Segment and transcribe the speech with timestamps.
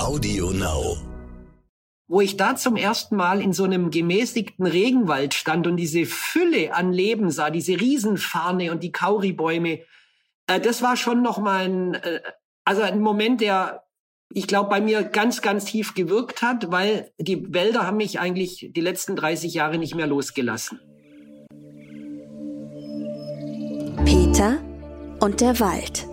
[0.00, 0.96] Audio Now.
[2.08, 6.74] Wo ich da zum ersten Mal in so einem gemäßigten Regenwald stand und diese Fülle
[6.74, 9.80] an Leben sah, diese Riesenfarne und die Kauribäume,
[10.46, 12.20] äh, das war schon noch mal ein, äh,
[12.64, 13.84] also ein Moment, der
[14.32, 18.70] ich glaube, bei mir ganz, ganz tief gewirkt hat, weil die Wälder haben mich eigentlich
[18.74, 20.80] die letzten 30 Jahre nicht mehr losgelassen.
[24.04, 24.60] Peter
[25.20, 26.06] und der Wald.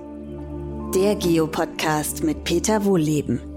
[0.94, 3.57] Der Geopodcast mit Peter Wohlleben.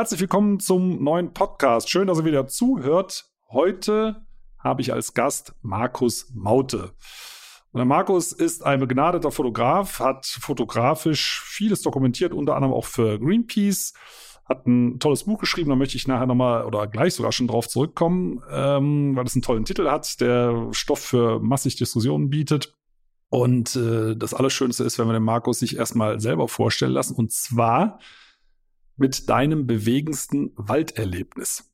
[0.00, 1.90] Herzlich willkommen zum neuen Podcast.
[1.90, 3.26] Schön, dass ihr wieder zuhört.
[3.50, 4.24] Heute
[4.58, 6.92] habe ich als Gast Markus Maute.
[7.72, 13.92] Und Markus ist ein begnadeter Fotograf, hat fotografisch vieles dokumentiert, unter anderem auch für Greenpeace,
[14.46, 17.68] hat ein tolles Buch geschrieben, da möchte ich nachher nochmal oder gleich sogar schon drauf
[17.68, 22.74] zurückkommen, ähm, weil es einen tollen Titel hat, der Stoff für massig Diskussionen bietet.
[23.28, 27.16] Und äh, das Allerschönste ist, wenn wir den Markus sich erstmal selber vorstellen lassen.
[27.16, 27.98] Und zwar
[29.00, 31.64] mit deinem bewegendsten Walderlebnis?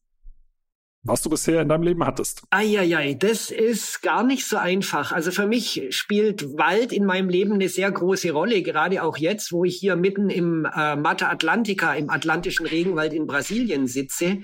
[1.02, 2.42] Was du bisher in deinem Leben hattest?
[2.50, 5.12] Eieiei, das ist gar nicht so einfach.
[5.12, 9.52] Also für mich spielt Wald in meinem Leben eine sehr große Rolle, gerade auch jetzt,
[9.52, 14.38] wo ich hier mitten im äh, Mata Atlantica, im atlantischen Regenwald in Brasilien sitze.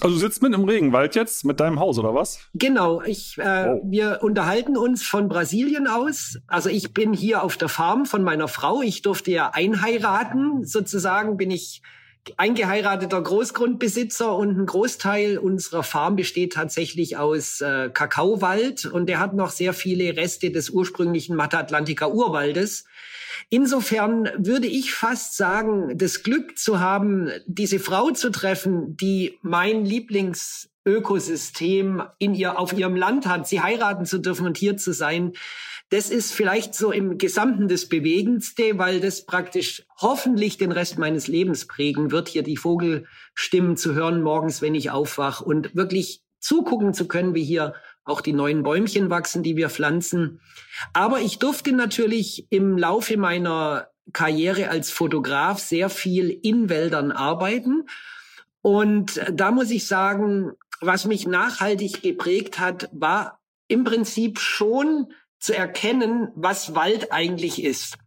[0.00, 2.38] Also du sitzt mit im Regenwald jetzt mit deinem Haus oder was?
[2.54, 3.80] Genau, ich äh, wow.
[3.84, 6.38] wir unterhalten uns von Brasilien aus.
[6.46, 8.80] Also ich bin hier auf der Farm von meiner Frau.
[8.82, 11.82] Ich durfte ja einheiraten, sozusagen bin ich
[12.36, 19.34] eingeheirateter Großgrundbesitzer und ein Großteil unserer Farm besteht tatsächlich aus äh, Kakaowald und der hat
[19.34, 22.84] noch sehr viele Reste des ursprünglichen Mata Atlantica Urwaldes.
[23.50, 29.84] Insofern würde ich fast sagen, das Glück zu haben, diese Frau zu treffen, die mein
[29.84, 35.32] Lieblingsökosystem in ihr, auf ihrem Land hat, sie heiraten zu dürfen und hier zu sein,
[35.90, 41.28] das ist vielleicht so im Gesamten das Bewegendste, weil das praktisch hoffentlich den Rest meines
[41.28, 46.92] Lebens prägen wird, hier die Vogelstimmen zu hören morgens, wenn ich aufwach und wirklich zugucken
[46.92, 50.40] zu können, wie hier auch die neuen Bäumchen wachsen, die wir pflanzen.
[50.92, 57.84] Aber ich durfte natürlich im Laufe meiner Karriere als Fotograf sehr viel in Wäldern arbeiten.
[58.62, 65.56] Und da muss ich sagen, was mich nachhaltig geprägt hat, war im Prinzip schon zu
[65.56, 67.98] erkennen, was Wald eigentlich ist.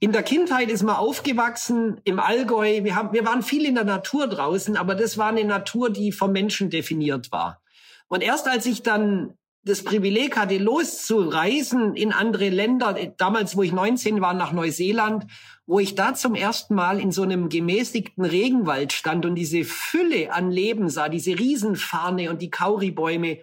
[0.00, 2.84] In der Kindheit ist man aufgewachsen im Allgäu.
[2.84, 6.12] Wir, haben, wir waren viel in der Natur draußen, aber das war eine Natur, die
[6.12, 7.60] vom Menschen definiert war.
[8.08, 9.34] Und erst als ich dann
[9.64, 15.26] das Privileg hatte, loszureisen in andere Länder, damals, wo ich 19 war, nach Neuseeland,
[15.66, 20.32] wo ich da zum ersten Mal in so einem gemäßigten Regenwald stand und diese Fülle
[20.32, 23.38] an Leben sah, diese Riesenfarne und die Kauribäume,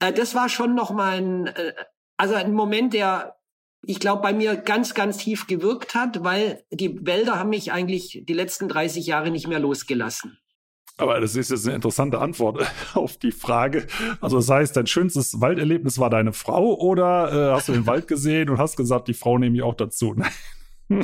[0.00, 1.72] äh, das war schon nochmal ein, äh,
[2.16, 3.36] also ein Moment, der,
[3.84, 8.22] ich glaube, bei mir ganz, ganz tief gewirkt hat, weil die Wälder haben mich eigentlich
[8.26, 10.38] die letzten 30 Jahre nicht mehr losgelassen.
[10.98, 13.86] Aber das ist jetzt eine interessante Antwort auf die Frage.
[14.20, 18.08] Also das heißt, dein schönstes Walderlebnis war deine Frau oder äh, hast du den Wald
[18.08, 20.16] gesehen und hast gesagt, die Frau nehme ich auch dazu?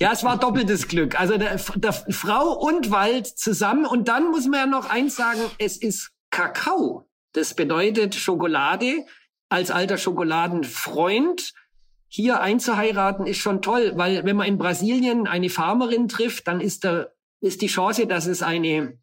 [0.00, 1.20] ja, es war doppeltes Glück.
[1.20, 3.86] Also der, der Frau und Wald zusammen.
[3.86, 7.08] Und dann muss man ja noch eins sagen, es ist Kakao.
[7.32, 9.06] Das bedeutet Schokolade.
[9.52, 11.52] Als alter Schokoladenfreund
[12.08, 16.84] hier einzuheiraten ist schon toll, weil wenn man in Brasilien eine Farmerin trifft, dann ist,
[16.84, 18.98] der, ist die Chance, dass es eine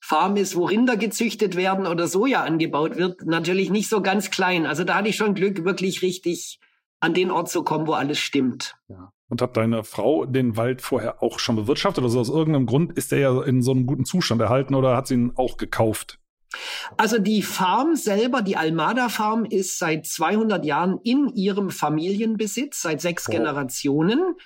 [0.00, 4.64] Farm ist, wo Rinder gezüchtet werden oder Soja angebaut wird, natürlich nicht so ganz klein.
[4.64, 6.58] Also da hatte ich schon Glück, wirklich richtig
[7.00, 8.76] an den Ort zu kommen, wo alles stimmt.
[8.88, 9.12] Ja.
[9.28, 12.02] Und hat deine Frau den Wald vorher auch schon bewirtschaftet?
[12.02, 15.06] Also aus irgendeinem Grund ist der ja in so einem guten Zustand erhalten oder hat
[15.06, 16.18] sie ihn auch gekauft?
[16.96, 23.00] Also die Farm selber, die Almada Farm, ist seit 200 Jahren in ihrem Familienbesitz, seit
[23.00, 23.32] sechs oh.
[23.32, 24.36] Generationen.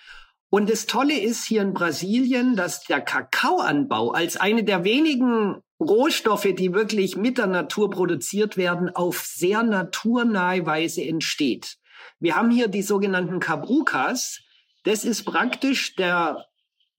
[0.50, 6.48] Und das Tolle ist hier in Brasilien, dass der Kakaoanbau als eine der wenigen Rohstoffe,
[6.56, 11.76] die wirklich mit der Natur produziert werden, auf sehr naturnahe Weise entsteht.
[12.18, 14.40] Wir haben hier die sogenannten Cabrucas.
[14.84, 16.46] Das ist praktisch der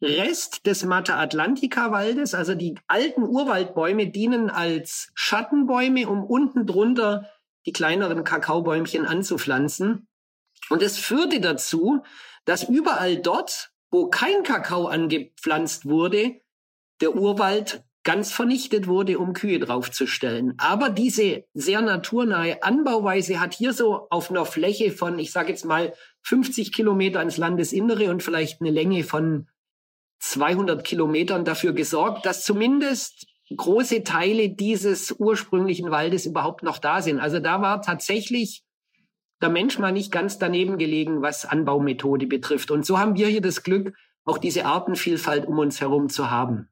[0.02, 7.30] Rest des Mata Atlantica Waldes, also die alten Urwaldbäume dienen als Schattenbäume, um unten drunter
[7.66, 10.08] die kleineren Kakaobäumchen anzupflanzen.
[10.70, 12.02] Und es führte dazu,
[12.46, 16.42] dass überall dort, wo kein Kakao angepflanzt wurde,
[17.02, 20.54] der Urwald ganz vernichtet wurde, um Kühe draufzustellen.
[20.58, 25.66] Aber diese sehr naturnahe Anbauweise hat hier so auf einer Fläche von, ich sage jetzt
[25.66, 29.48] mal, 50 Kilometer ins Landesinnere und vielleicht eine Länge von
[30.20, 37.20] 200 Kilometern dafür gesorgt, dass zumindest große Teile dieses ursprünglichen Waldes überhaupt noch da sind.
[37.20, 38.64] Also da war tatsächlich
[39.42, 42.72] der Mensch mal nicht ganz daneben gelegen, was Anbaumethode betrifft.
[42.72, 43.96] Und so haben wir hier das Glück,
[44.26, 46.70] auch diese Artenvielfalt um uns herum zu haben.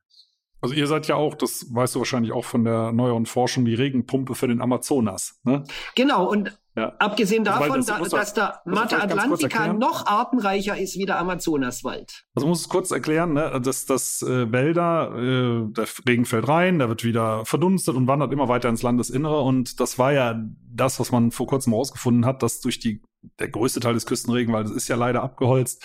[0.59, 3.75] Also ihr seid ja auch, das weißt du wahrscheinlich auch von der neueren Forschung, die
[3.75, 5.39] Regenpumpe für den Amazonas.
[5.44, 5.63] Ne?
[5.95, 6.94] Genau, und ja.
[7.00, 12.25] abgesehen also, davon, das, da, dass der Mata Atlantica noch artenreicher ist wie der Amazonaswald.
[12.35, 13.59] Also muss es kurz erklären, ne?
[13.62, 18.31] dass das äh, Wälder, äh, der Regen fällt rein, der wird wieder verdunstet und wandert
[18.31, 19.41] immer weiter ins Landesinnere.
[19.41, 20.39] Und das war ja
[20.71, 23.01] das, was man vor kurzem herausgefunden hat, dass durch die,
[23.39, 25.83] der größte Teil des Küstenregenwaldes ist ja leider abgeholzt,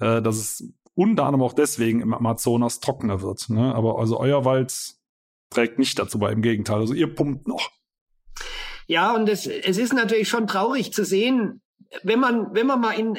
[0.00, 3.50] äh, dass es unter anderem auch deswegen im Amazonas trockener wird.
[3.50, 3.74] Ne?
[3.74, 4.94] Aber also euer Wald
[5.50, 6.80] trägt nicht dazu bei, im Gegenteil.
[6.80, 7.70] Also ihr pumpt noch.
[8.92, 11.62] Ja, und es, es ist natürlich schon traurig zu sehen,
[12.02, 13.18] wenn man, wenn man mal in,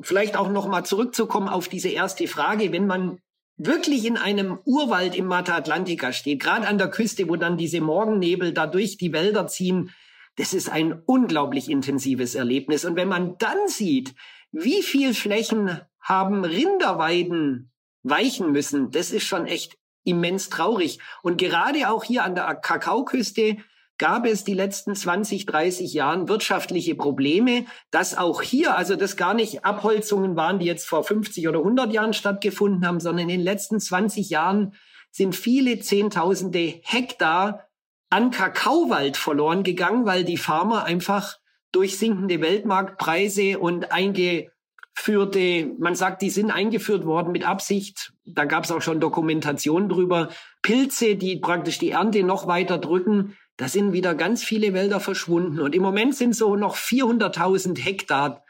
[0.00, 3.18] vielleicht auch noch mal zurückzukommen auf diese erste Frage, wenn man
[3.58, 7.82] wirklich in einem Urwald im Mata Atlantica steht, gerade an der Küste, wo dann diese
[7.82, 9.90] Morgennebel da durch die Wälder ziehen,
[10.36, 12.86] das ist ein unglaublich intensives Erlebnis.
[12.86, 14.14] Und wenn man dann sieht,
[14.50, 17.70] wie viel Flächen haben Rinderweiden
[18.02, 18.90] weichen müssen.
[18.90, 21.00] Das ist schon echt immens traurig.
[21.22, 23.58] Und gerade auch hier an der Kakaoküste
[23.98, 29.34] gab es die letzten 20, 30 Jahren wirtschaftliche Probleme, dass auch hier, also das gar
[29.34, 33.44] nicht Abholzungen waren, die jetzt vor 50 oder 100 Jahren stattgefunden haben, sondern in den
[33.44, 34.74] letzten 20 Jahren
[35.10, 37.68] sind viele Zehntausende Hektar
[38.10, 41.38] an Kakaowald verloren gegangen, weil die Farmer einfach
[41.70, 44.50] durch sinkende Weltmarktpreise und einge
[44.94, 48.12] führte, man sagt, die sind eingeführt worden mit Absicht.
[48.24, 50.28] Da gab es auch schon Dokumentationen drüber.
[50.62, 53.36] Pilze, die praktisch die Ernte noch weiter drücken.
[53.56, 55.60] Da sind wieder ganz viele Wälder verschwunden.
[55.60, 58.44] Und im Moment sind so noch 400.000 Hektar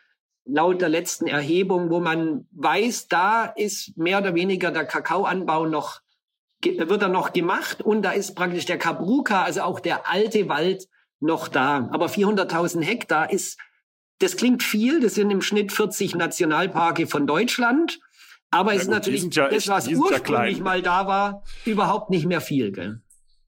[0.46, 6.00] laut der letzten Erhebung, wo man weiß, da ist mehr oder weniger der Kakaoanbau noch,
[6.62, 7.82] wird er noch gemacht.
[7.82, 10.88] Und da ist praktisch der Kabruka, also auch der alte Wald,
[11.20, 11.88] noch da.
[11.92, 13.58] Aber 400.000 Hektar ist
[14.18, 18.00] das klingt viel, das sind im Schnitt 40 Nationalparke von Deutschland.
[18.50, 22.40] Aber es ist natürlich ja das, was ursprünglich ja mal da war, überhaupt nicht mehr
[22.40, 22.70] viel.
[22.70, 23.02] Gell?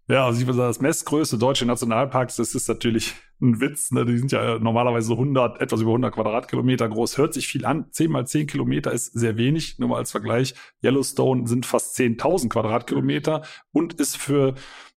[0.08, 3.90] Ja, also ich würde sagen, das messgrößte deutsche Nationalparks, das ist natürlich ein Witz.
[3.90, 4.04] Ne?
[4.04, 7.18] Die sind ja normalerweise 100, etwas über 100 Quadratkilometer groß.
[7.18, 7.86] Hört sich viel an.
[7.90, 9.78] 10 mal 10 Kilometer ist sehr wenig.
[9.78, 10.54] Nur mal als Vergleich.
[10.82, 13.42] Yellowstone sind fast 10.000 Quadratkilometer
[13.72, 14.54] und ist für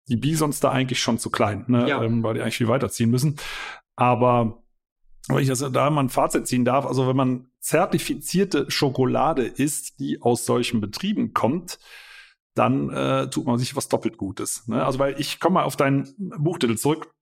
[0.07, 1.87] die Bisons da eigentlich schon zu klein, ne?
[1.87, 2.03] Ja.
[2.03, 3.37] Ähm, weil die eigentlich viel weiterziehen müssen.
[3.95, 4.63] Aber
[5.27, 9.99] wenn ich also da mal ein Fazit ziehen darf, also wenn man zertifizierte Schokolade isst,
[9.99, 11.79] die aus solchen Betrieben kommt,
[12.55, 14.67] dann äh, tut man sich was doppelt Gutes.
[14.67, 14.83] Ne?
[14.83, 17.13] Also weil ich komme mal auf deinen Buchtitel zurück.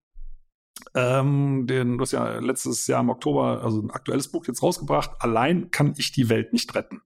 [0.93, 5.11] Ähm, den, du hast ja letztes Jahr im Oktober, also ein aktuelles Buch jetzt rausgebracht.
[5.19, 7.01] Allein kann ich die Welt nicht retten.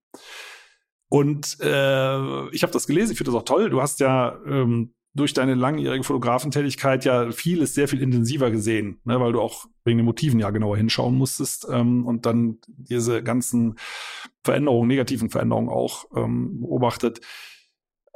[1.10, 3.70] Und äh, ich habe das gelesen, ich finde das auch toll.
[3.70, 9.20] Du hast ja ähm, durch deine langjährige Fotografentätigkeit ja vieles sehr viel intensiver gesehen, ne,
[9.20, 13.76] weil du auch wegen den Motiven ja genauer hinschauen musstest ähm, und dann diese ganzen
[14.44, 17.20] Veränderungen, negativen Veränderungen auch ähm, beobachtet.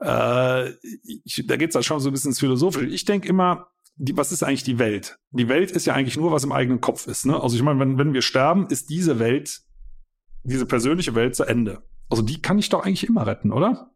[0.02, 0.72] Äh,
[1.24, 2.88] ich, da geht's halt schon so ein bisschen ins Philosophische.
[2.88, 5.18] Ich denke immer, die, was ist eigentlich die Welt?
[5.32, 7.26] Die Welt ist ja eigentlich nur, was im eigenen Kopf ist.
[7.26, 7.42] Ne?
[7.42, 9.62] Also ich meine, wenn, wenn wir sterben, ist diese Welt,
[10.44, 11.84] diese persönliche Welt zu Ende.
[12.10, 13.92] Also die kann ich doch eigentlich immer retten, oder?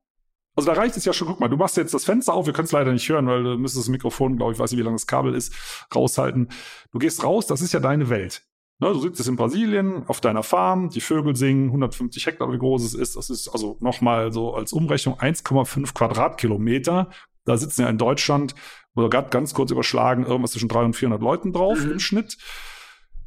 [0.56, 2.54] Also da reicht es ja schon, guck mal, du machst jetzt das Fenster auf, wir
[2.54, 4.84] können es leider nicht hören, weil du müsstest das Mikrofon, glaube ich, weiß nicht, wie
[4.84, 5.54] lange das Kabel ist,
[5.94, 6.50] raushalten.
[6.92, 8.42] Du gehst raus, das ist ja deine Welt.
[8.82, 12.58] Ne, du sitzt jetzt in Brasilien auf deiner Farm, die Vögel singen, 150 Hektar, wie
[12.58, 13.18] groß es ist.
[13.18, 17.10] Das ist also nochmal so als Umrechnung 1,5 Quadratkilometer.
[17.44, 18.56] Da sitzen ja in Deutschland,
[18.96, 21.92] oder gerade ganz kurz überschlagen, irgendwas zwischen 300 und 400 Leuten drauf mhm.
[21.92, 22.38] im Schnitt.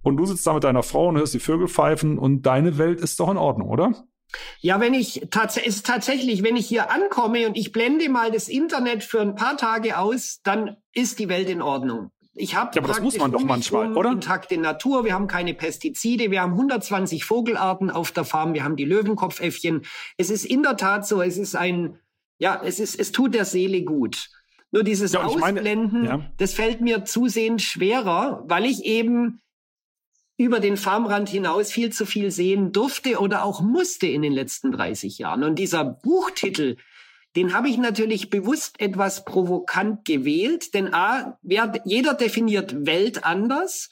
[0.03, 3.01] Und du sitzt da mit deiner Frau und hörst die Vögel pfeifen und deine Welt
[3.01, 3.93] ist doch in Ordnung, oder?
[4.61, 8.49] Ja, wenn ich tats ist tatsächlich, wenn ich hier ankomme und ich blende mal das
[8.49, 12.11] Internet für ein paar Tage aus, dann ist die Welt in Ordnung.
[12.35, 14.11] Ich habe ja, aber das muss man doch manchmal, oder?
[14.11, 18.77] Intakte Natur, wir haben keine Pestizide, wir haben 120 Vogelarten auf der Farm, wir haben
[18.77, 19.83] die Löwenkopfäffchen.
[20.17, 21.99] Es ist in der Tat so, es ist ein,
[22.39, 24.31] ja, es ist, es tut der Seele gut.
[24.71, 26.31] Nur dieses ja, Ausblenden, meine, ja.
[26.39, 29.43] das fällt mir zusehends schwerer, weil ich eben
[30.39, 34.73] über den Farmrand hinaus viel zu viel sehen durfte oder auch musste in den letzten
[34.73, 35.45] 30 Jahren.
[35.45, 36.79] Und dieser Buchtitel,
[37.37, 43.89] den habe ich natürlich bewusst etwas provokant gewählt, denn A, wer, jeder definiert Welt anders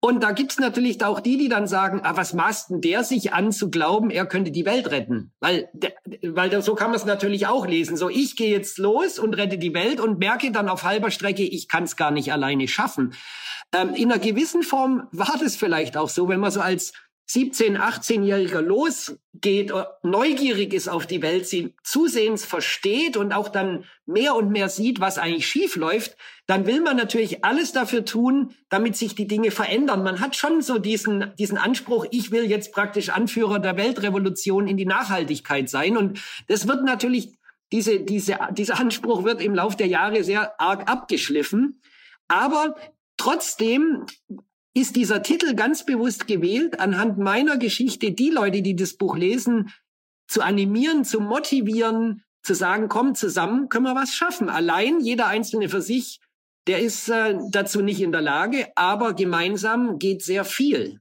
[0.00, 3.32] Und da gibt's natürlich auch die, die dann sagen, ah, was maßt denn der sich
[3.32, 5.32] an zu glauben, er könnte die Welt retten?
[5.40, 5.68] Weil,
[6.22, 7.96] weil so kann man es natürlich auch lesen.
[7.96, 11.42] So, ich gehe jetzt los und rette die Welt und merke dann auf halber Strecke,
[11.42, 13.14] ich kann es gar nicht alleine schaffen.
[13.74, 16.92] Ähm, in einer gewissen Form war das vielleicht auch so, wenn man so als
[17.28, 23.84] 17-, 18-Jähriger losgeht, äh, neugierig ist auf die Welt, sie zusehends versteht und auch dann
[24.06, 26.16] mehr und mehr sieht, was eigentlich schief läuft,
[26.46, 30.02] dann will man natürlich alles dafür tun, damit sich die Dinge verändern.
[30.02, 34.76] Man hat schon so diesen, diesen Anspruch, ich will jetzt praktisch Anführer der Weltrevolution in
[34.76, 35.96] die Nachhaltigkeit sein.
[35.96, 37.36] Und das wird natürlich,
[37.72, 41.80] diese, diese, dieser Anspruch wird im Laufe der Jahre sehr arg abgeschliffen.
[42.28, 42.76] Aber
[43.16, 44.06] Trotzdem
[44.76, 49.72] ist dieser Titel ganz bewusst gewählt, anhand meiner Geschichte die Leute, die das Buch lesen,
[50.28, 54.50] zu animieren, zu motivieren, zu sagen, komm zusammen, können wir was schaffen.
[54.50, 56.20] Allein jeder Einzelne für sich,
[56.66, 61.00] der ist äh, dazu nicht in der Lage, aber gemeinsam geht sehr viel.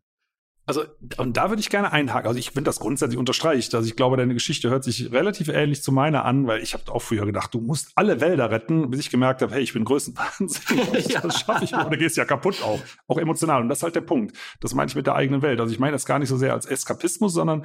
[0.67, 0.83] Also,
[1.17, 2.27] und da würde ich gerne einhaken.
[2.27, 3.75] Also, ich finde das grundsätzlich unterstreicht.
[3.75, 6.91] Also, ich glaube, deine Geschichte hört sich relativ ähnlich zu meiner an, weil ich habe
[6.91, 9.85] auch früher gedacht, du musst alle Wälder retten, bis ich gemerkt habe, hey, ich bin
[9.85, 10.61] größtenteils,
[11.07, 11.21] ja.
[11.21, 11.85] das schaffe ich nicht.
[11.85, 12.79] Oder gehst ja kaputt auch.
[13.07, 13.61] Auch emotional.
[13.61, 14.35] Und das ist halt der Punkt.
[14.59, 15.59] Das meine ich mit der eigenen Welt.
[15.59, 17.63] Also, ich meine das gar nicht so sehr als Eskapismus, sondern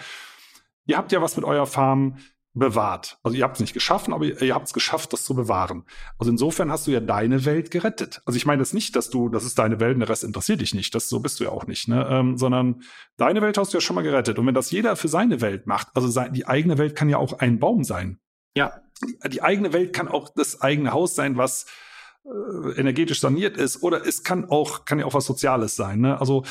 [0.85, 2.19] ihr habt ja was mit eurer Farm
[2.53, 3.19] bewahrt.
[3.23, 5.85] Also ihr habt es nicht geschaffen, aber ihr, ihr habt es geschafft, das zu bewahren.
[6.19, 8.23] Also insofern hast du ja deine Welt gerettet.
[8.25, 10.61] Also ich meine das nicht, dass du, das ist deine Welt und der Rest interessiert
[10.61, 10.95] dich nicht.
[10.95, 12.07] Das so bist du ja auch nicht, ne?
[12.11, 12.83] Ähm, sondern
[13.17, 14.39] deine Welt hast du ja schon mal gerettet.
[14.39, 17.19] Und wenn das jeder für seine Welt macht, also sein, die eigene Welt kann ja
[17.19, 18.19] auch ein Baum sein.
[18.57, 18.81] Ja.
[19.03, 21.67] Die, die eigene Welt kann auch das eigene Haus sein, was
[22.25, 26.01] äh, energetisch saniert ist, oder es kann auch, kann ja auch was Soziales sein.
[26.01, 26.21] Ne?
[26.21, 26.45] Also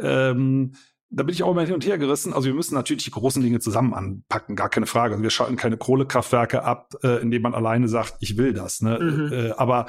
[0.00, 0.74] ähm,
[1.10, 2.32] da bin ich auch immer hin und her gerissen.
[2.32, 5.14] Also wir müssen natürlich die großen Dinge zusammen anpacken, gar keine Frage.
[5.14, 8.82] Also wir schalten keine Kohlekraftwerke ab, äh, indem man alleine sagt, ich will das.
[8.82, 8.98] Ne?
[8.98, 9.32] Mhm.
[9.32, 9.86] Äh, aber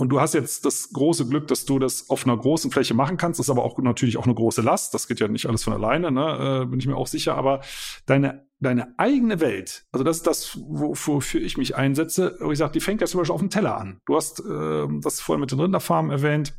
[0.00, 3.16] und du hast jetzt das große Glück, dass du das auf einer großen Fläche machen
[3.16, 3.40] kannst.
[3.40, 4.94] Das ist aber auch natürlich auch eine große Last.
[4.94, 6.62] Das geht ja nicht alles von alleine, ne?
[6.62, 7.34] äh, bin ich mir auch sicher.
[7.34, 7.62] Aber
[8.06, 12.36] deine, deine eigene Welt, also das ist das, wofür ich mich einsetze.
[12.38, 14.00] Wo ich sage, die fängt ja zum Beispiel auf dem Teller an.
[14.06, 16.54] Du hast äh, das vorhin mit den Rinderfarmen erwähnt.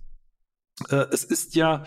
[0.89, 1.85] Äh, es ist ja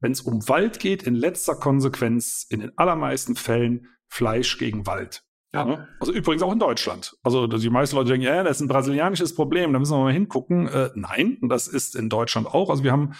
[0.00, 5.22] wenn es um Wald geht, in letzter Konsequenz in den allermeisten Fällen Fleisch gegen Wald.
[5.52, 5.64] Ja.
[5.64, 5.88] Ne?
[5.98, 7.16] Also übrigens auch in Deutschland.
[7.22, 10.12] Also die meisten Leute denken, ja, das ist ein brasilianisches Problem, da müssen wir mal
[10.12, 10.68] hingucken.
[10.68, 12.70] Äh, nein, das ist in Deutschland auch.
[12.70, 13.14] Also wir haben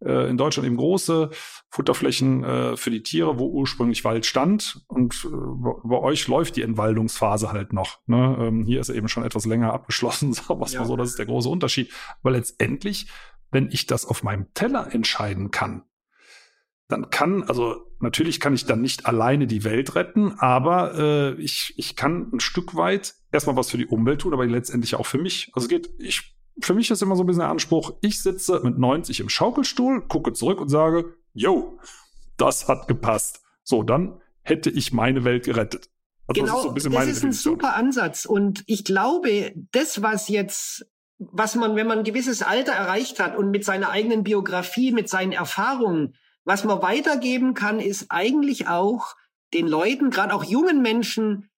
[0.00, 1.30] äh, in Deutschland eben große
[1.68, 4.84] Futterflächen äh, für die Tiere, wo ursprünglich Wald stand.
[4.88, 5.28] Und äh,
[5.84, 7.98] bei euch läuft die Entwaldungsphase halt noch.
[8.06, 8.36] Ne?
[8.40, 10.84] Ähm, hier ist eben schon etwas länger abgeschlossen, sagen wir ja.
[10.84, 11.92] so, das ist der große Unterschied.
[12.22, 13.08] Weil letztendlich,
[13.50, 15.84] wenn ich das auf meinem Teller entscheiden kann,
[16.88, 21.74] dann kann, also natürlich kann ich dann nicht alleine die Welt retten, aber äh, ich,
[21.76, 25.18] ich kann ein Stück weit erstmal was für die Umwelt tun, aber letztendlich auch für
[25.18, 25.50] mich.
[25.54, 28.60] Also es geht, ich, für mich ist immer so ein bisschen der Anspruch, ich sitze
[28.62, 31.78] mit 90 im Schaukelstuhl, gucke zurück und sage, yo,
[32.36, 33.42] das hat gepasst.
[33.62, 35.88] So, dann hätte ich meine Welt gerettet.
[36.26, 38.24] Also genau, das ist, so ein, bisschen das ist ein super Ansatz.
[38.24, 40.86] Und ich glaube, das, was jetzt
[41.18, 45.08] was man, wenn man ein gewisses Alter erreicht hat und mit seiner eigenen Biografie, mit
[45.08, 49.16] seinen Erfahrungen was man weitergeben kann, ist eigentlich auch
[49.52, 51.48] den Leuten, gerade auch jungen Menschen,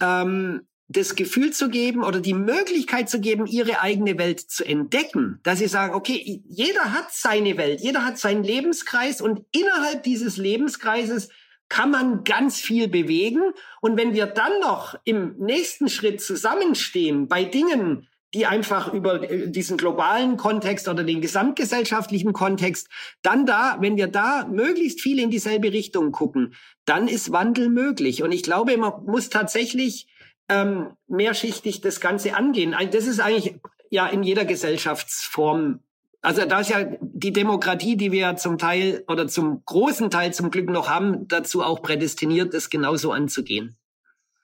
[0.00, 5.40] ähm, das Gefühl zu geben oder die Möglichkeit zu geben, ihre eigene Welt zu entdecken.
[5.42, 10.36] Dass sie sagen, okay, jeder hat seine Welt, jeder hat seinen Lebenskreis und innerhalb dieses
[10.36, 11.30] Lebenskreises
[11.70, 13.40] kann man ganz viel bewegen.
[13.80, 19.48] Und wenn wir dann noch im nächsten Schritt zusammenstehen bei Dingen, die einfach über äh,
[19.48, 22.88] diesen globalen Kontext oder den gesamtgesellschaftlichen Kontext,
[23.22, 28.22] dann da, wenn wir da möglichst viel in dieselbe Richtung gucken, dann ist Wandel möglich.
[28.22, 30.08] Und ich glaube, man muss tatsächlich
[30.48, 32.74] ähm, mehrschichtig das Ganze angehen.
[32.90, 33.54] Das ist eigentlich
[33.88, 35.80] ja in jeder Gesellschaftsform.
[36.20, 40.34] Also da ist ja die Demokratie, die wir ja zum Teil oder zum großen Teil
[40.34, 43.76] zum Glück noch haben, dazu auch prädestiniert, das genauso anzugehen.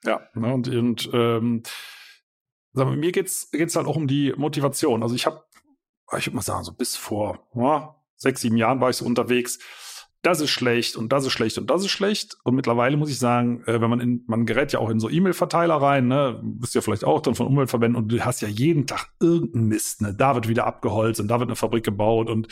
[0.04, 1.62] Ja, ne, und, und ähm
[2.72, 5.02] Sag mir geht's geht's halt auch um die Motivation.
[5.02, 5.44] Also ich habe,
[6.16, 9.58] ich würde mal sagen, so bis vor ja, sechs, sieben Jahren war ich so unterwegs.
[10.22, 12.36] Das ist schlecht und das ist schlecht und das ist schlecht.
[12.44, 15.08] Und mittlerweile muss ich sagen, äh, wenn man in, man gerät ja auch in so
[15.08, 18.86] E-Mail-Verteiler rein, ne, bist ja vielleicht auch dann von Umweltverbänden und du hast ja jeden
[18.86, 22.48] Tag irgendeinen Mist, ne, da wird wieder abgeholzt und da wird eine Fabrik gebaut und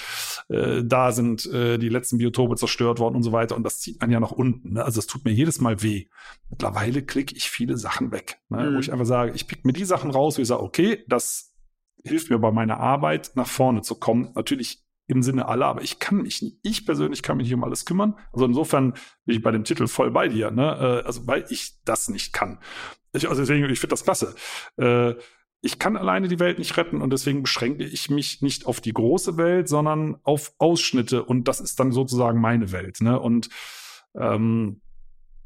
[0.49, 4.01] äh, da sind äh, die letzten Biotope zerstört worden und so weiter und das zieht
[4.01, 4.85] einen ja nach unten, ne?
[4.85, 6.07] Also es tut mir jedes Mal weh.
[6.49, 8.77] Mittlerweile klicke ich viele Sachen weg, ne, mhm.
[8.77, 11.55] wo ich einfach sage, ich pick mir die Sachen raus, wo ich sage, okay, das
[12.03, 14.31] hilft mir bei meiner Arbeit nach vorne zu kommen.
[14.35, 17.65] Natürlich im Sinne aller, aber ich kann mich nicht, ich persönlich kann mich nicht um
[17.65, 18.15] alles kümmern.
[18.33, 18.93] Also insofern
[19.25, 21.03] bin ich bei dem Titel voll bei dir, ne?
[21.03, 22.59] Äh, also weil ich das nicht kann.
[23.13, 24.35] Ich, also deswegen, ich finde das klasse.
[24.77, 25.15] Äh,
[25.61, 28.93] ich kann alleine die Welt nicht retten und deswegen beschränke ich mich nicht auf die
[28.93, 33.01] große Welt, sondern auf Ausschnitte und das ist dann sozusagen meine Welt.
[33.01, 33.19] Ne?
[33.19, 33.49] Und
[34.15, 34.83] ähm,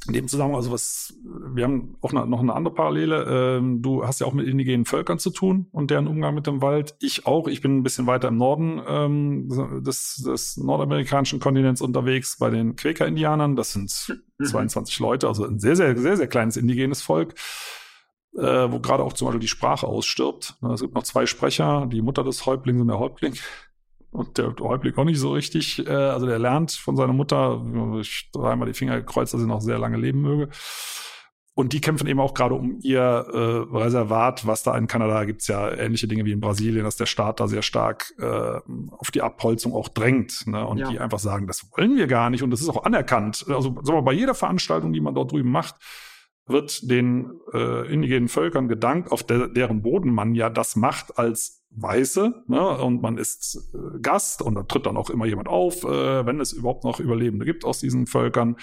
[0.07, 3.59] in dem Zusammenhang, also was, wir haben auch noch eine andere Parallele.
[3.59, 6.61] Ähm, du hast ja auch mit indigenen Völkern zu tun und deren Umgang mit dem
[6.61, 6.97] Wald.
[7.01, 7.47] Ich auch.
[7.47, 12.75] Ich bin ein bisschen weiter im Norden ähm, des, des nordamerikanischen Kontinents unterwegs bei den
[12.75, 13.55] Quäker-Indianern.
[13.55, 13.93] Das sind
[14.39, 14.45] mhm.
[14.45, 17.35] 22 Leute, also ein sehr, sehr, sehr, sehr kleines indigenes Volk.
[18.35, 20.57] Äh, wo gerade auch zum Beispiel die Sprache ausstirbt.
[20.73, 23.35] Es gibt noch zwei Sprecher, die Mutter des Häuptlings und der Häuptling
[24.13, 25.87] und der Häuptling auch nicht so richtig.
[25.87, 27.65] Äh, also der lernt von seiner Mutter,
[28.01, 30.51] ich dreimal die Finger gekreuzt, dass sie noch sehr lange leben möge.
[31.55, 35.49] Und die kämpfen eben auch gerade um ihr äh, Reservat, was da in Kanada gibt's
[35.49, 39.21] ja ähnliche Dinge wie in Brasilien, dass der Staat da sehr stark äh, auf die
[39.21, 40.47] Abholzung auch drängt.
[40.47, 40.67] Ne?
[40.67, 40.89] Und ja.
[40.89, 43.45] die einfach sagen, das wollen wir gar nicht und das ist auch anerkannt.
[43.49, 45.77] Also sagen wir, bei jeder Veranstaltung, die man dort drüben macht,
[46.47, 51.65] wird den äh, indigenen Völkern gedankt, auf der, deren Boden man ja das macht als
[51.71, 52.45] Weiße.
[52.49, 52.79] Ne?
[52.79, 56.41] Und man ist äh, Gast und da tritt dann auch immer jemand auf, äh, wenn
[56.41, 58.57] es überhaupt noch Überlebende gibt aus diesen Völkern,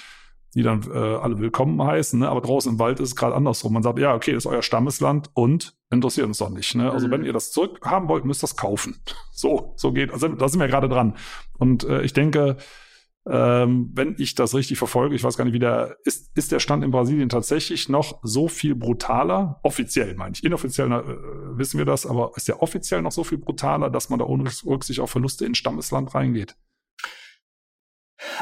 [0.56, 2.20] die dann äh, alle willkommen heißen.
[2.20, 2.30] Ne?
[2.30, 3.74] Aber draußen im Wald ist es gerade andersrum.
[3.74, 6.76] Man sagt, ja, okay, das ist euer Stammesland und interessiert uns doch nicht.
[6.76, 6.92] Ne?
[6.92, 7.12] Also mhm.
[7.12, 8.96] wenn ihr das zurückhaben wollt, müsst ihr das kaufen.
[9.32, 10.12] So, so geht.
[10.12, 11.16] Also da sind wir gerade dran.
[11.58, 12.58] Und äh, ich denke,
[13.32, 16.60] ähm, wenn ich das richtig verfolge, ich weiß gar nicht, wie der ist, ist der
[16.60, 19.60] Stand in Brasilien tatsächlich noch so viel brutaler?
[19.64, 20.44] Offiziell meine ich.
[20.44, 21.04] Inoffiziell äh,
[21.58, 24.50] wissen wir das, aber ist der offiziell noch so viel brutaler, dass man da ohne
[24.66, 26.56] Rücksicht auf Verluste in Stammesland reingeht?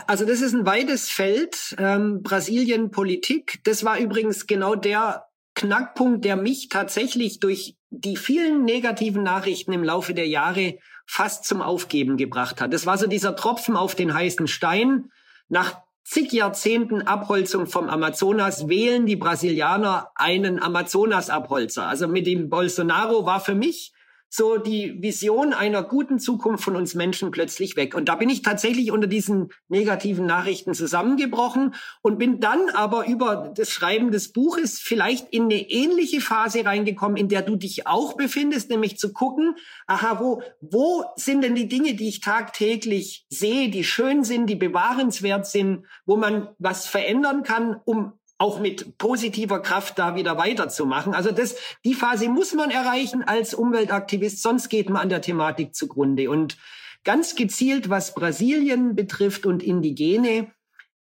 [0.08, 3.60] Also das ist ein weites Feld, ähm, Brasilien Politik.
[3.64, 5.26] Das war übrigens genau der
[5.56, 11.62] Knackpunkt, der mich tatsächlich durch die vielen negativen Nachrichten im Laufe der Jahre fast zum
[11.62, 12.74] Aufgeben gebracht hat.
[12.74, 15.10] Das war so dieser Tropfen auf den heißen Stein.
[15.50, 21.88] Nach zig Jahrzehnten Abholzung vom Amazonas wählen die Brasilianer einen Amazonas-Abholzer.
[21.88, 23.94] Also mit dem Bolsonaro war für mich
[24.30, 27.96] so die Vision einer guten Zukunft von uns Menschen plötzlich weg.
[27.96, 33.54] Und da bin ich tatsächlich unter diesen negativen Nachrichten zusammengebrochen und bin dann aber über
[33.56, 38.14] das Schreiben des Buches vielleicht in eine ähnliche Phase reingekommen, in der du dich auch
[38.14, 39.56] befindest, nämlich zu gucken,
[39.86, 44.56] aha, wo, wo sind denn die Dinge, die ich tagtäglich sehe, die schön sind, die
[44.56, 51.14] bewahrenswert sind, wo man was verändern kann, um auch mit positiver Kraft da wieder weiterzumachen.
[51.14, 55.74] Also das, die Phase muss man erreichen als Umweltaktivist, sonst geht man an der Thematik
[55.76, 56.30] zugrunde.
[56.30, 56.58] Und
[57.04, 60.52] ganz gezielt, was Brasilien betrifft und Indigene,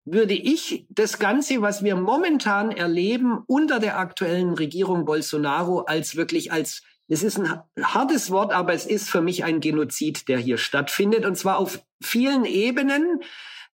[0.05, 6.51] würde ich das Ganze, was wir momentan erleben unter der aktuellen Regierung Bolsonaro, als wirklich
[6.51, 10.57] als es ist ein hartes Wort, aber es ist für mich ein Genozid, der hier
[10.57, 13.19] stattfindet, und zwar auf vielen Ebenen.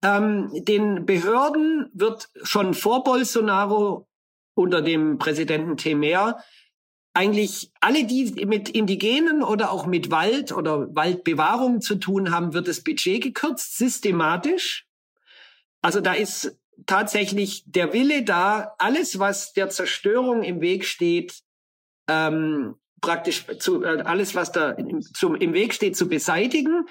[0.05, 4.07] Ähm, den Behörden wird schon vor Bolsonaro
[4.53, 6.37] unter dem Präsidenten Temer
[7.15, 12.67] eigentlich alle, die mit Indigenen oder auch mit Wald oder Waldbewahrung zu tun haben, wird
[12.67, 14.85] das Budget gekürzt, systematisch.
[15.81, 21.41] Also da ist tatsächlich der Wille da, alles, was der Zerstörung im Weg steht,
[22.07, 26.85] ähm, praktisch zu, äh, alles, was da im, zum, im Weg steht, zu beseitigen.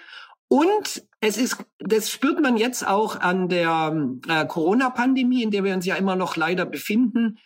[0.48, 5.74] Und es ist, das spürt man jetzt auch an der äh, Corona-Pandemie, in der wir
[5.74, 7.38] uns ja immer noch leider befinden.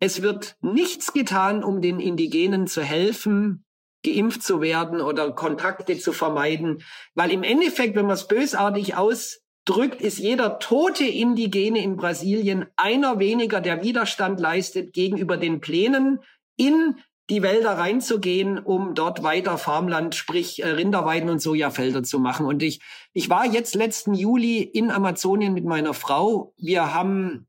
[0.00, 3.64] Es wird nichts getan, um den Indigenen zu helfen,
[4.04, 6.82] geimpft zu werden oder Kontakte zu vermeiden,
[7.14, 13.18] weil im Endeffekt, wenn man es bösartig ausdrückt, ist jeder tote Indigene in Brasilien einer
[13.18, 16.20] weniger, der Widerstand leistet gegenüber den Plänen
[16.56, 16.96] in
[17.28, 22.46] die Wälder reinzugehen, um dort weiter Farmland, sprich äh, Rinderweiden und Sojafelder zu machen.
[22.46, 22.80] Und ich,
[23.12, 26.54] ich war jetzt letzten Juli in Amazonien mit meiner Frau.
[26.56, 27.48] Wir haben,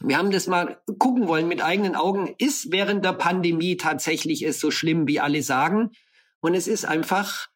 [0.00, 2.34] wir haben das mal gucken wollen mit eigenen Augen.
[2.38, 5.90] Ist während der Pandemie tatsächlich es so schlimm, wie alle sagen?
[6.40, 7.48] Und es ist einfach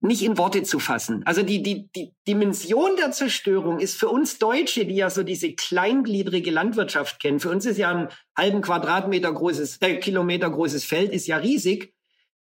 [0.00, 1.22] nicht in Worte zu fassen.
[1.24, 5.52] Also die, die, die Dimension der Zerstörung ist für uns Deutsche, die ja so diese
[5.54, 11.12] kleingliedrige Landwirtschaft kennen, für uns ist ja ein halben Quadratmeter großes, äh, Kilometer großes Feld,
[11.12, 11.94] ist ja riesig.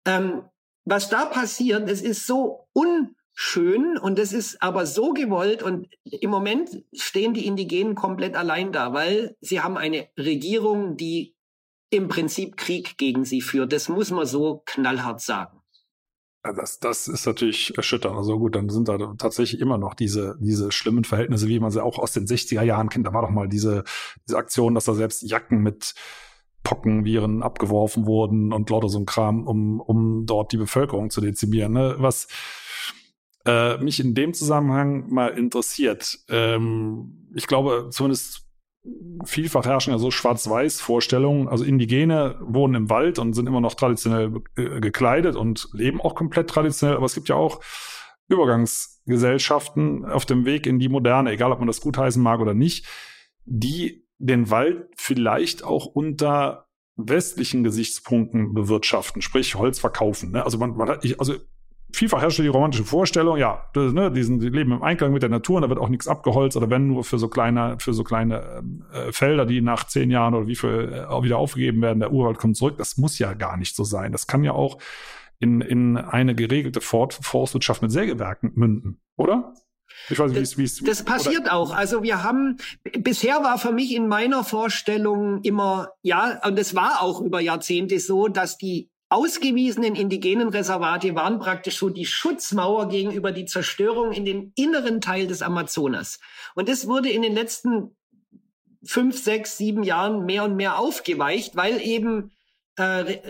[0.06, 0.42] Ähm,
[0.84, 6.30] was da passiert, es ist so unschön und es ist aber so gewollt und im
[6.30, 11.34] Moment stehen die Indigenen komplett allein da, weil sie haben eine Regierung, die
[11.90, 13.72] im Prinzip Krieg gegen sie führt.
[13.72, 15.55] Das muss man so knallhart sagen.
[16.52, 18.16] Das, das ist natürlich erschütternd.
[18.16, 21.82] Also gut, dann sind da tatsächlich immer noch diese, diese schlimmen Verhältnisse, wie man sie
[21.82, 23.06] auch aus den 60er Jahren kennt.
[23.06, 23.84] Da war doch mal diese,
[24.26, 25.94] diese Aktion, dass da selbst Jacken mit
[26.62, 31.72] Pockenviren abgeworfen wurden und lauter so ein Kram, um, um dort die Bevölkerung zu dezimieren.
[31.72, 31.94] Ne?
[31.98, 32.26] Was
[33.44, 38.45] äh, mich in dem Zusammenhang mal interessiert, ähm, ich glaube, zumindest
[39.24, 41.48] vielfach herrschen ja so Schwarz-Weiß-Vorstellungen.
[41.48, 46.14] Also Indigene wohnen im Wald und sind immer noch traditionell äh, gekleidet und leben auch
[46.14, 46.96] komplett traditionell.
[46.96, 47.60] Aber es gibt ja auch
[48.28, 52.86] Übergangsgesellschaften auf dem Weg in die Moderne, egal ob man das gutheißen mag oder nicht,
[53.44, 60.32] die den Wald vielleicht auch unter westlichen Gesichtspunkten bewirtschaften, sprich Holz verkaufen.
[60.32, 60.44] Ne?
[60.44, 61.34] Also man, man hat, ich, also
[61.92, 65.22] vielfach herrscht die romantische Vorstellung, ja, das, ne, die, sind, die leben im Einklang mit
[65.22, 67.94] der Natur und da wird auch nichts abgeholzt oder wenn nur für so kleine, für
[67.94, 72.00] so kleine äh, Felder, die nach zehn Jahren oder wie viel äh, wieder aufgegeben werden,
[72.00, 72.76] der Urwald kommt zurück.
[72.78, 74.12] Das muss ja gar nicht so sein.
[74.12, 74.78] Das kann ja auch
[75.38, 79.54] in, in eine geregelte Fort Forstwirtschaft mit Sägewerken münden, oder?
[80.10, 80.82] Ich weiß nicht, wie es.
[80.82, 81.54] Das passiert oder?
[81.54, 81.74] auch.
[81.74, 82.58] Also wir haben,
[82.98, 87.98] bisher war für mich in meiner Vorstellung immer, ja, und es war auch über Jahrzehnte
[87.98, 94.24] so, dass die ausgewiesenen indigenen Reservate waren praktisch so die Schutzmauer gegenüber die Zerstörung in
[94.24, 96.18] den inneren Teil des Amazonas.
[96.54, 97.96] Und das wurde in den letzten
[98.84, 102.32] fünf, sechs, sieben Jahren mehr und mehr aufgeweicht, weil eben
[102.76, 103.20] äh,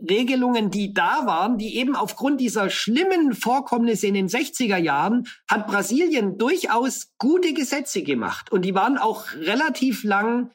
[0.00, 5.66] Regelungen, die da waren, die eben aufgrund dieser schlimmen Vorkommnisse in den 60er Jahren hat
[5.66, 8.50] Brasilien durchaus gute Gesetze gemacht.
[8.50, 10.50] Und die waren auch relativ lang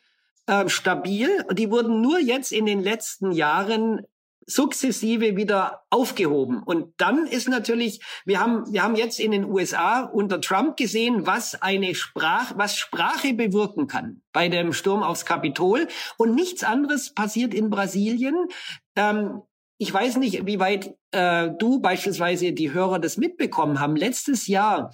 [0.48, 1.30] äh, stabil.
[1.54, 4.02] Die wurden nur jetzt in den letzten Jahren
[4.46, 6.64] sukzessive wieder aufgehoben.
[6.64, 11.26] Und dann ist natürlich, wir haben, wir haben jetzt in den USA unter Trump gesehen,
[11.26, 15.88] was eine Sprache, was Sprache bewirken kann bei dem Sturm aufs Kapitol.
[16.18, 18.48] Und nichts anderes passiert in Brasilien.
[18.96, 19.42] Ähm,
[19.78, 23.96] ich weiß nicht, wie weit äh, du beispielsweise die Hörer das mitbekommen haben.
[23.96, 24.92] Letztes Jahr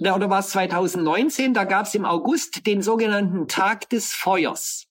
[0.00, 4.87] oder war es 2019, da gab es im August den sogenannten Tag des Feuers.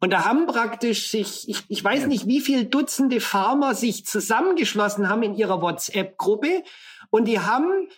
[0.00, 5.08] Und da haben praktisch sich, ich, ich weiß nicht, wie viel Dutzende Farmer sich zusammengeschlossen
[5.08, 6.62] haben in ihrer WhatsApp-Gruppe
[7.10, 7.88] und die haben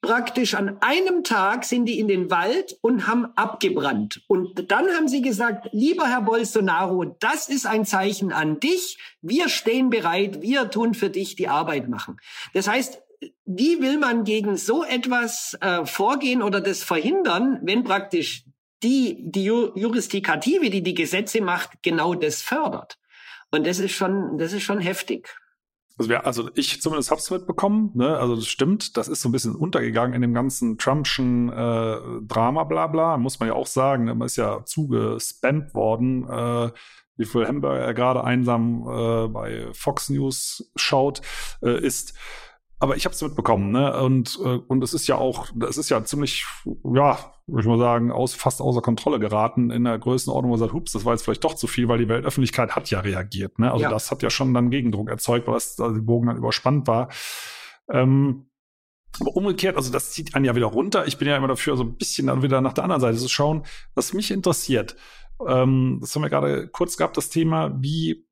[0.00, 4.22] praktisch an einem Tag sind die in den Wald und haben abgebrannt.
[4.28, 8.98] Und dann haben sie gesagt, lieber Herr Bolsonaro, das ist ein Zeichen an dich.
[9.20, 10.40] Wir stehen bereit.
[10.40, 12.18] Wir tun für dich die Arbeit machen.
[12.54, 13.02] Das heißt,
[13.44, 18.44] wie will man gegen so etwas äh, vorgehen oder das verhindern, wenn praktisch
[18.82, 22.98] die, die Juristikative, die die Gesetze macht, genau das fördert.
[23.50, 25.28] Und das ist schon, das ist schon heftig.
[25.98, 28.16] Also, wir, also ich zumindest hab's mitbekommen, ne?
[28.16, 32.64] Also das stimmt, das ist so ein bisschen untergegangen in dem ganzen Trumpschen äh, Drama,
[32.64, 34.04] bla bla, muss man ja auch sagen.
[34.06, 36.70] Man ist ja zugespammt worden, äh,
[37.16, 41.20] wie viel Hamburger er gerade einsam äh, bei Fox News schaut,
[41.62, 42.14] äh, ist
[42.82, 44.00] aber ich habe es mitbekommen, ne?
[44.00, 46.46] Und äh, und es ist ja auch, es ist ja ziemlich,
[46.94, 47.18] ja,
[47.50, 50.72] würde ich mal sagen, aus fast außer Kontrolle geraten in der Größenordnung, wo man sagt,
[50.72, 53.70] hups, das war jetzt vielleicht doch zu viel, weil die Weltöffentlichkeit hat ja reagiert, ne?
[53.70, 53.90] Also ja.
[53.90, 57.08] das hat ja schon dann Gegendruck erzeugt, was also die Bogen dann überspannt war.
[57.90, 58.46] Ähm,
[59.18, 61.06] aber umgekehrt, also das zieht einen ja wieder runter.
[61.06, 63.28] Ich bin ja immer dafür, so ein bisschen dann wieder nach der anderen Seite zu
[63.28, 64.96] schauen, was mich interessiert.
[65.46, 68.26] Ähm, das haben wir gerade kurz gehabt, das Thema, wie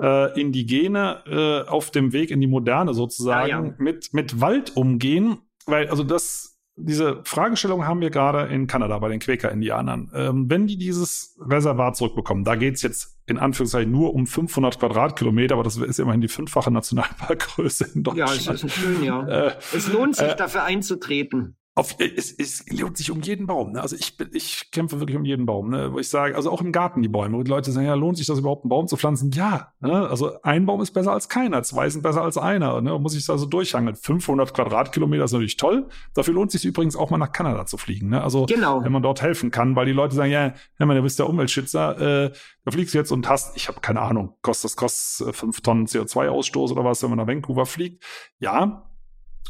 [0.00, 3.74] äh, Indigene äh, auf dem Weg in die Moderne sozusagen ja, ja.
[3.78, 5.38] Mit, mit Wald umgehen.
[5.66, 10.10] Weil, also das, diese Fragestellung haben wir gerade in Kanada bei den Quäker-Indianern.
[10.14, 15.54] Ähm, wenn die dieses Reservat zurückbekommen, da geht's jetzt in Anführungszeichen nur um 500 Quadratkilometer,
[15.54, 18.44] aber das ist immerhin die fünffache Nationalparkgröße in Deutschland.
[18.44, 19.26] Ja, es ist schön, ja.
[19.26, 23.72] Äh, es lohnt sich, äh, dafür einzutreten auf, es, es lohnt sich um jeden Baum.
[23.72, 23.80] Ne?
[23.80, 25.90] Also ich, ich kämpfe wirklich um jeden Baum, ne?
[25.90, 28.18] wo ich sage, also auch im Garten die Bäume, wo die Leute sagen, ja, lohnt
[28.18, 29.30] sich das überhaupt, einen Baum zu pflanzen?
[29.30, 30.06] Ja, ne?
[30.06, 32.98] also ein Baum ist besser als keiner, zwei sind besser als einer, ne?
[32.98, 33.96] muss ich also durchhangeln.
[33.96, 35.88] 500 Quadratkilometer ist natürlich toll.
[36.12, 38.10] Dafür lohnt sich übrigens auch mal nach Kanada zu fliegen.
[38.10, 38.22] Ne?
[38.22, 38.84] Also genau.
[38.84, 41.28] wenn man dort helfen kann, weil die Leute sagen, ja, ja man, du bist der
[41.28, 42.32] Umweltschützer, äh,
[42.66, 45.62] da fliegst du jetzt und hast, ich habe keine Ahnung, kostet das kostet äh, fünf
[45.62, 48.04] Tonnen CO2-Ausstoß oder was, wenn man nach Vancouver fliegt.
[48.40, 48.91] Ja,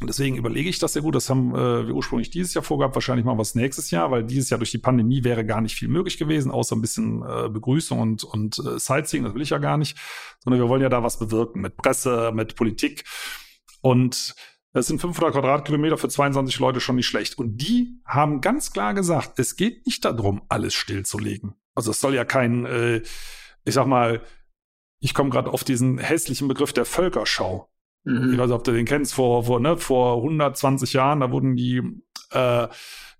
[0.00, 1.14] und deswegen überlege ich das sehr gut.
[1.14, 2.94] Das haben äh, wir ursprünglich dieses Jahr vorgehabt.
[2.94, 5.76] Wahrscheinlich machen wir es nächstes Jahr, weil dieses Jahr durch die Pandemie wäre gar nicht
[5.76, 9.24] viel möglich gewesen, außer ein bisschen äh, Begrüßung und, und äh, Sightseeing.
[9.24, 9.96] Das will ich ja gar nicht.
[10.40, 13.04] Sondern wir wollen ja da was bewirken mit Presse, mit Politik.
[13.80, 14.34] Und
[14.72, 17.38] es sind 500 Quadratkilometer für 22 Leute schon nicht schlecht.
[17.38, 21.54] Und die haben ganz klar gesagt, es geht nicht darum, alles stillzulegen.
[21.74, 23.02] Also es soll ja kein, äh,
[23.64, 24.22] ich sag mal,
[25.00, 27.71] ich komme gerade auf diesen hässlichen Begriff der Völkerschau.
[28.04, 28.32] Mhm.
[28.32, 31.56] Ich weiß nicht, ob du den kennst, vor, vor, ne, vor 120 Jahren, da wurden
[31.56, 31.82] die
[32.32, 32.68] äh,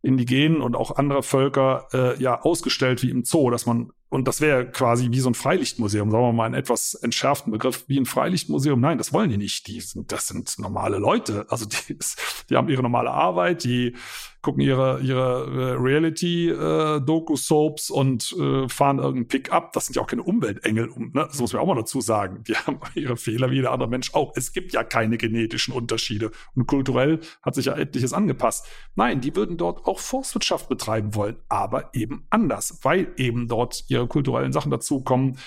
[0.02, 4.42] Indigenen und auch andere Völker äh, ja ausgestellt wie im Zoo, dass man und das
[4.42, 8.04] wäre quasi wie so ein Freilichtmuseum, sagen wir mal einen etwas entschärften Begriff, wie ein
[8.04, 8.78] Freilichtmuseum.
[8.78, 9.66] Nein, das wollen die nicht.
[9.68, 11.46] Die sind, das sind normale Leute.
[11.48, 11.96] Also die,
[12.50, 13.94] die haben ihre normale Arbeit, die
[14.42, 19.72] gucken ihre, ihre äh, Reality-Doku-Soaps äh, und äh, fahren irgendein Pick-up.
[19.72, 21.28] Das sind ja auch keine Umweltengel, um, ne?
[21.28, 22.42] das muss man auch mal dazu sagen.
[22.46, 24.32] Die haben ihre Fehler wie jeder andere Mensch auch.
[24.34, 26.32] Es gibt ja keine genetischen Unterschiede.
[26.56, 28.66] Und kulturell hat sich ja etliches angepasst.
[28.96, 34.01] Nein, die würden dort auch Forstwirtschaft betreiben wollen, aber eben anders, weil eben dort ihre
[34.06, 35.38] kulturellen Sachen dazukommen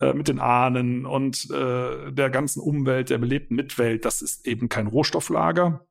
[0.00, 4.04] äh, mit den Ahnen und äh, der ganzen Umwelt, der belebten Mitwelt.
[4.04, 5.86] Das ist eben kein Rohstofflager.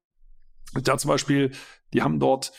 [0.84, 1.52] Da zum Beispiel
[1.94, 2.54] die haben dort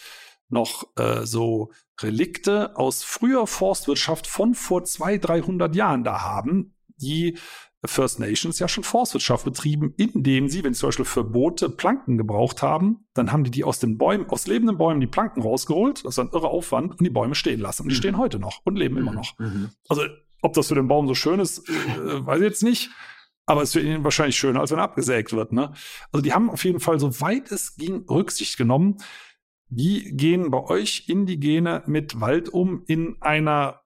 [0.49, 7.39] noch äh, so Relikte aus früher Forstwirtschaft von vor 200, 300 Jahren da haben, die
[7.85, 12.17] First Nations ja schon Forstwirtschaft betrieben, indem sie, wenn sie zum Beispiel für Boote Planken
[12.17, 16.05] gebraucht haben, dann haben die die aus den Bäumen, aus lebenden Bäumen die Planken rausgeholt,
[16.05, 17.83] das ist ein irre Aufwand, und die Bäume stehen lassen.
[17.83, 17.99] Und die mhm.
[17.99, 19.01] stehen heute noch und leben mhm.
[19.01, 19.37] immer noch.
[19.39, 19.71] Mhm.
[19.89, 20.03] Also,
[20.43, 22.91] ob das für den Baum so schön ist, äh, weiß ich jetzt nicht.
[23.47, 25.53] Aber es ist für ihn wahrscheinlich schöner, als wenn er abgesägt wird.
[25.53, 25.73] Ne?
[26.13, 28.99] Also die haben auf jeden Fall, soweit es ging, Rücksicht genommen.
[29.69, 33.81] Wie gehen bei euch Indigene mit Wald um in einer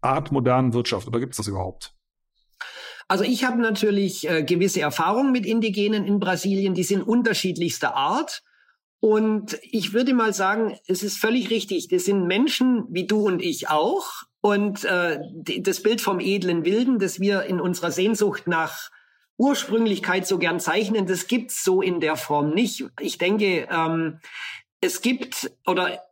[0.00, 1.06] Art modernen Wirtschaft?
[1.06, 1.97] Oder gibt es das überhaupt?
[3.08, 8.42] Also ich habe natürlich äh, gewisse Erfahrungen mit Indigenen in Brasilien, die sind unterschiedlichster Art.
[9.00, 11.88] Und ich würde mal sagen, es ist völlig richtig.
[11.88, 14.24] Das sind Menschen wie du und ich auch.
[14.40, 15.20] Und äh,
[15.60, 18.90] das Bild vom edlen Wilden, das wir in unserer Sehnsucht nach
[19.38, 22.84] Ursprünglichkeit so gern zeichnen, das gibt's so in der Form nicht.
[23.00, 24.18] Ich denke, ähm,
[24.80, 26.02] es gibt oder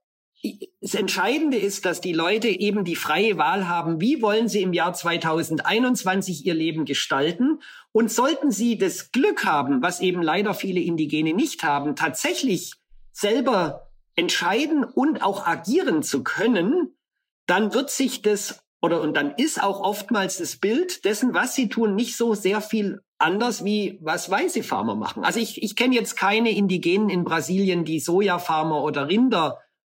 [0.80, 4.72] das Entscheidende ist, dass die Leute eben die freie Wahl haben, wie wollen sie im
[4.72, 7.60] Jahr 2021 ihr Leben gestalten.
[7.92, 12.74] Und sollten sie das Glück haben, was eben leider viele Indigene nicht haben, tatsächlich
[13.12, 16.94] selber entscheiden und auch agieren zu können,
[17.46, 21.68] dann wird sich das oder und dann ist auch oftmals das Bild dessen, was sie
[21.68, 25.24] tun, nicht so sehr viel anders wie was weiße Farmer machen.
[25.24, 29.08] Also ich, ich kenne jetzt keine Indigenen in Brasilien, die Sojafarmer oder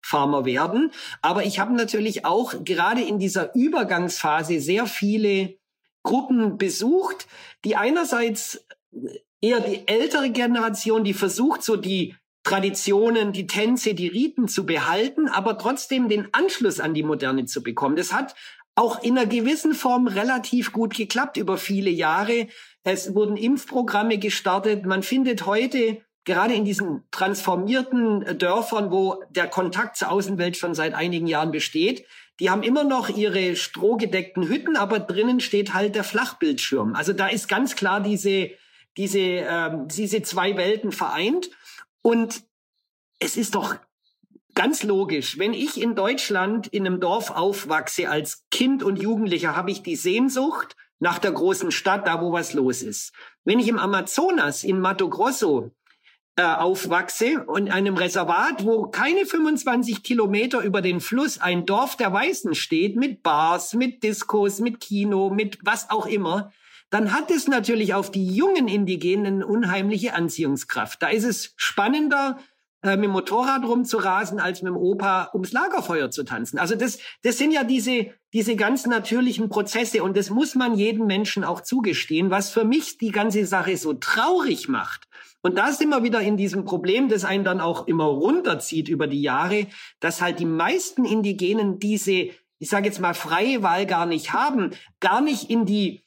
[0.08, 5.58] Rinderfarmer werden, aber ich habe natürlich auch gerade in dieser Übergangsphase sehr viele
[6.02, 7.26] Gruppen besucht,
[7.64, 8.64] die einerseits
[9.40, 15.28] eher die ältere Generation, die versucht so die Traditionen, die Tänze, die Riten zu behalten,
[15.28, 17.96] aber trotzdem den Anschluss an die Moderne zu bekommen.
[17.96, 18.34] Das hat
[18.74, 22.46] auch in einer gewissen Form relativ gut geklappt über viele Jahre.
[22.84, 24.87] Es wurden Impfprogramme gestartet.
[24.87, 30.94] Man findet heute gerade in diesen transformierten Dörfern, wo der Kontakt zur Außenwelt schon seit
[30.94, 32.06] einigen Jahren besteht,
[32.38, 36.94] die haben immer noch ihre strohgedeckten Hütten, aber drinnen steht halt der Flachbildschirm.
[36.94, 38.50] Also da ist ganz klar diese
[38.96, 41.50] diese ähm, diese zwei Welten vereint
[42.02, 42.42] und
[43.18, 43.76] es ist doch
[44.54, 49.70] ganz logisch, wenn ich in Deutschland in einem Dorf aufwachse als Kind und Jugendlicher, habe
[49.70, 53.12] ich die Sehnsucht nach der großen Stadt, da wo was los ist.
[53.44, 55.70] Wenn ich im Amazonas in Mato Grosso
[56.38, 62.12] äh, aufwachse und einem Reservat, wo keine 25 Kilometer über den Fluss ein Dorf der
[62.12, 66.53] Weißen steht, mit Bars, mit Diskos, mit Kino, mit was auch immer,
[66.90, 71.03] dann hat es natürlich auf die jungen Indigenen unheimliche Anziehungskraft.
[71.03, 72.38] Da ist es spannender,
[72.82, 76.58] äh, mit dem Motorrad rumzurasen, als mit dem Opa ums Lagerfeuer zu tanzen.
[76.58, 81.06] Also das, das sind ja diese, diese ganz natürlichen Prozesse und das muss man jedem
[81.06, 85.08] Menschen auch zugestehen, was für mich die ganze Sache so traurig macht.
[85.40, 89.06] Und da sind wir wieder in diesem Problem, das einen dann auch immer runterzieht über
[89.06, 89.66] die Jahre,
[90.00, 94.70] dass halt die meisten Indigenen diese, ich sage jetzt mal, freie Wahl gar nicht haben,
[95.00, 96.02] gar nicht in die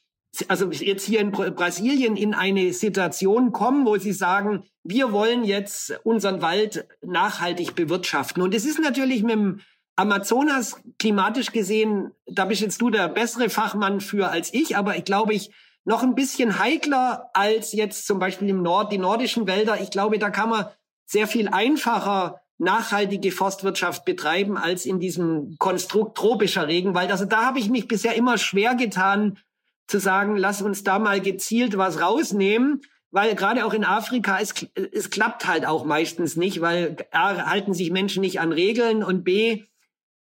[0.48, 6.00] also jetzt hier in Brasilien in eine Situation kommen, wo sie sagen, wir wollen jetzt
[6.04, 8.42] unseren Wald nachhaltig bewirtschaften.
[8.42, 9.60] Und es ist natürlich mit dem
[9.94, 15.04] Amazonas klimatisch gesehen, da bist jetzt du der bessere Fachmann für als ich, aber ich
[15.04, 15.50] glaube, ich
[15.84, 19.80] noch ein bisschen heikler als jetzt zum Beispiel im Nord, die nordischen Wälder.
[19.80, 20.66] Ich glaube, da kann man
[21.04, 27.10] sehr viel einfacher nachhaltige Forstwirtschaft betreiben als in diesem Konstrukt tropischer Regenwald.
[27.10, 29.38] Also da habe ich mich bisher immer schwer getan,
[29.86, 34.54] zu sagen, lass uns da mal gezielt was rausnehmen, weil gerade auch in Afrika, es,
[34.74, 39.22] es klappt halt auch meistens nicht, weil A, halten sich Menschen nicht an Regeln und
[39.22, 39.64] B,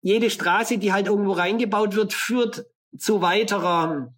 [0.01, 2.65] jede Straße, die halt irgendwo reingebaut wird, führt
[2.97, 4.15] zu weiterer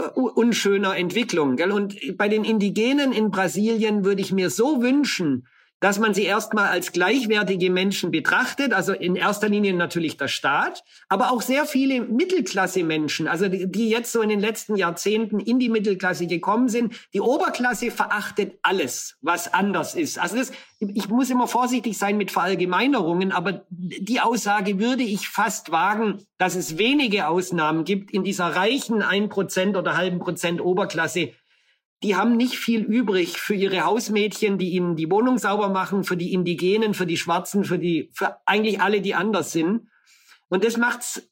[0.00, 1.56] uh, unschöner Entwicklung.
[1.56, 1.70] Gell?
[1.70, 5.46] Und bei den Indigenen in Brasilien würde ich mir so wünschen,
[5.82, 10.84] dass man sie erstmal als gleichwertige Menschen betrachtet, also in erster Linie natürlich der Staat,
[11.08, 15.58] aber auch sehr viele Mittelklasse-Menschen, also die, die jetzt so in den letzten Jahrzehnten in
[15.58, 16.94] die Mittelklasse gekommen sind.
[17.12, 20.20] Die Oberklasse verachtet alles, was anders ist.
[20.20, 25.72] Also das, ich muss immer vorsichtig sein mit Verallgemeinerungen, aber die Aussage würde ich fast
[25.72, 31.32] wagen, dass es wenige Ausnahmen gibt in dieser reichen ein Prozent oder halben Prozent Oberklasse,
[32.02, 36.16] die haben nicht viel übrig für ihre Hausmädchen, die ihnen die Wohnung sauber machen, für
[36.16, 39.88] die Indigenen, für die Schwarzen, für die, für eigentlich alle, die anders sind.
[40.48, 41.26] Und das macht's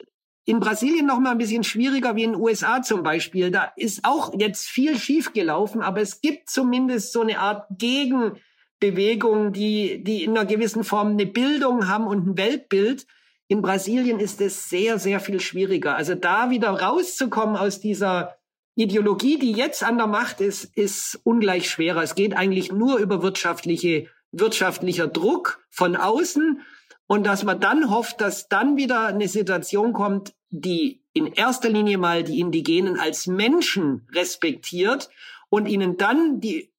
[0.44, 3.50] in Brasilien noch mal ein bisschen schwieriger wie in den USA zum Beispiel.
[3.50, 10.02] Da ist auch jetzt viel schiefgelaufen, aber es gibt zumindest so eine Art Gegenbewegung, die,
[10.02, 13.06] die in einer gewissen Form eine Bildung haben und ein Weltbild.
[13.48, 15.96] In Brasilien ist es sehr, sehr viel schwieriger.
[15.96, 18.39] Also da wieder rauszukommen aus dieser
[18.74, 22.02] Ideologie, die jetzt an der Macht ist, ist ungleich schwerer.
[22.02, 26.60] Es geht eigentlich nur über wirtschaftliche, wirtschaftlicher Druck von außen
[27.06, 31.98] und dass man dann hofft, dass dann wieder eine Situation kommt, die in erster Linie
[31.98, 35.10] mal die Indigenen als Menschen respektiert
[35.48, 36.72] und ihnen dann die,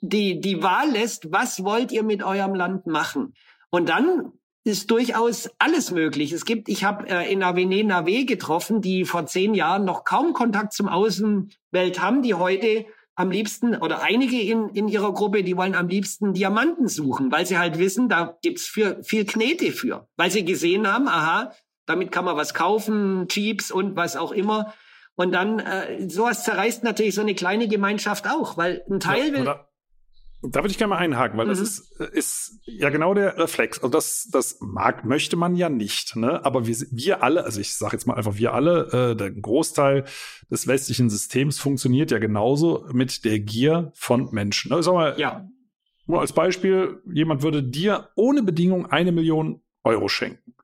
[0.00, 3.34] die, die Wahl lässt, was wollt ihr mit eurem Land machen?
[3.70, 4.32] Und dann
[4.64, 6.32] ist durchaus alles möglich.
[6.32, 10.32] Es gibt, ich habe äh, in Avene Nave getroffen, die vor zehn Jahren noch kaum
[10.32, 15.56] Kontakt zum Außenwelt haben, die heute am liebsten oder einige in, in ihrer Gruppe, die
[15.56, 20.08] wollen am liebsten Diamanten suchen, weil sie halt wissen, da gibt's für, viel Knete für,
[20.16, 21.52] weil sie gesehen haben, aha,
[21.84, 24.72] damit kann man was kaufen, Jeeps und was auch immer.
[25.14, 29.32] Und dann äh, sowas zerreißt natürlich so eine kleine Gemeinschaft auch, weil ein Teil ja,
[29.32, 29.54] will
[30.42, 31.50] da würde ich gerne mal einhaken, weil mhm.
[31.50, 33.78] das ist, ist ja genau der Reflex.
[33.78, 36.16] Also das, das mag, möchte man ja nicht.
[36.16, 36.44] Ne?
[36.44, 40.04] Aber wir, wir alle, also ich sage jetzt mal einfach wir alle, äh, der Großteil
[40.50, 44.72] des westlichen Systems funktioniert ja genauso mit der Gier von Menschen.
[44.72, 44.82] Ne?
[44.82, 45.48] Sag mal, ja.
[46.06, 50.54] nur als Beispiel, jemand würde dir ohne Bedingung eine Million Euro schenken.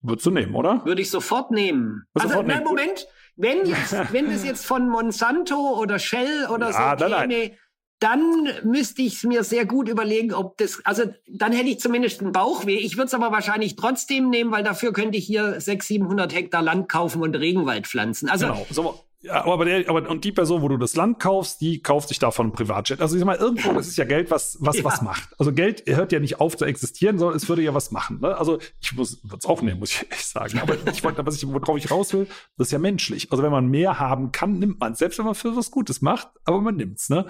[0.00, 0.82] Würdest du nehmen, oder?
[0.86, 2.04] Würde ich sofort nehmen.
[2.14, 2.70] Also, sofort nein, nehmen.
[2.70, 7.50] Moment, wenn jetzt, wenn das jetzt von Monsanto oder Shell oder ja, so käme, nein
[8.00, 12.20] dann müsste ich es mir sehr gut überlegen, ob das, also dann hätte ich zumindest
[12.20, 12.76] einen Bauchweh.
[12.76, 16.62] Ich würde es aber wahrscheinlich trotzdem nehmen, weil dafür könnte ich hier 600, 700 Hektar
[16.62, 18.28] Land kaufen und Regenwald pflanzen.
[18.28, 18.66] Also genau.
[18.70, 22.08] So, ja, aber, der, aber und die Person, wo du das Land kaufst, die kauft
[22.08, 23.02] sich davon ein Privatjet.
[23.02, 24.84] Also ich sag mal, irgendwo, das ist ja Geld, was was ja.
[24.84, 25.28] was macht.
[25.38, 28.20] Also Geld hört ja nicht auf zu existieren, sondern es würde ja was machen.
[28.22, 28.34] Ne?
[28.34, 30.58] Also ich muss es aufnehmen, muss ich echt sagen.
[30.60, 33.30] Aber ich wollte, was ich, worauf ich raus will, das ist ja menschlich.
[33.30, 36.28] Also wenn man mehr haben kann, nimmt man selbst wenn man für was Gutes macht,
[36.44, 37.10] aber man nimmt's.
[37.10, 37.26] Ne?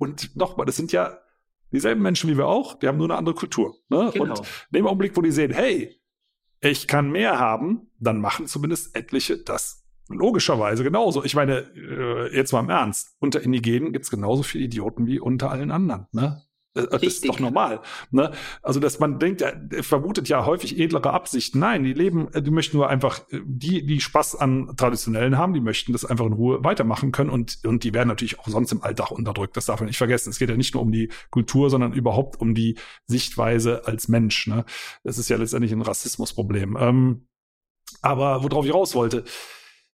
[0.00, 1.18] Und nochmal, das sind ja
[1.72, 3.76] dieselben Menschen wie wir auch, die haben nur eine andere Kultur.
[3.90, 4.10] Ne?
[4.14, 4.30] Genau.
[4.30, 6.00] Und in dem Augenblick, wo die sehen, hey,
[6.60, 11.22] ich kann mehr haben, dann machen zumindest etliche das logischerweise genauso.
[11.22, 15.20] Ich meine, äh, jetzt mal im Ernst, unter Indigenen gibt es genauso viele Idioten wie
[15.20, 16.06] unter allen anderen.
[16.12, 16.42] Ne?
[16.74, 17.80] Äh, das ist doch normal.
[18.10, 18.32] Ne?
[18.62, 21.58] Also, dass man denkt, er vermutet ja häufig edlere Absichten.
[21.58, 25.54] Nein, die leben, äh, die möchten nur einfach, äh, die, die Spaß an Traditionellen haben,
[25.54, 28.72] die möchten das einfach in Ruhe weitermachen können und, und die werden natürlich auch sonst
[28.72, 29.56] im Alltag unterdrückt.
[29.56, 30.30] Das darf man nicht vergessen.
[30.30, 34.46] Es geht ja nicht nur um die Kultur, sondern überhaupt um die Sichtweise als Mensch.
[34.46, 34.64] Ne?
[35.04, 36.76] Das ist ja letztendlich ein Rassismusproblem.
[36.78, 37.26] Ähm,
[38.02, 39.24] aber worauf ich raus wollte,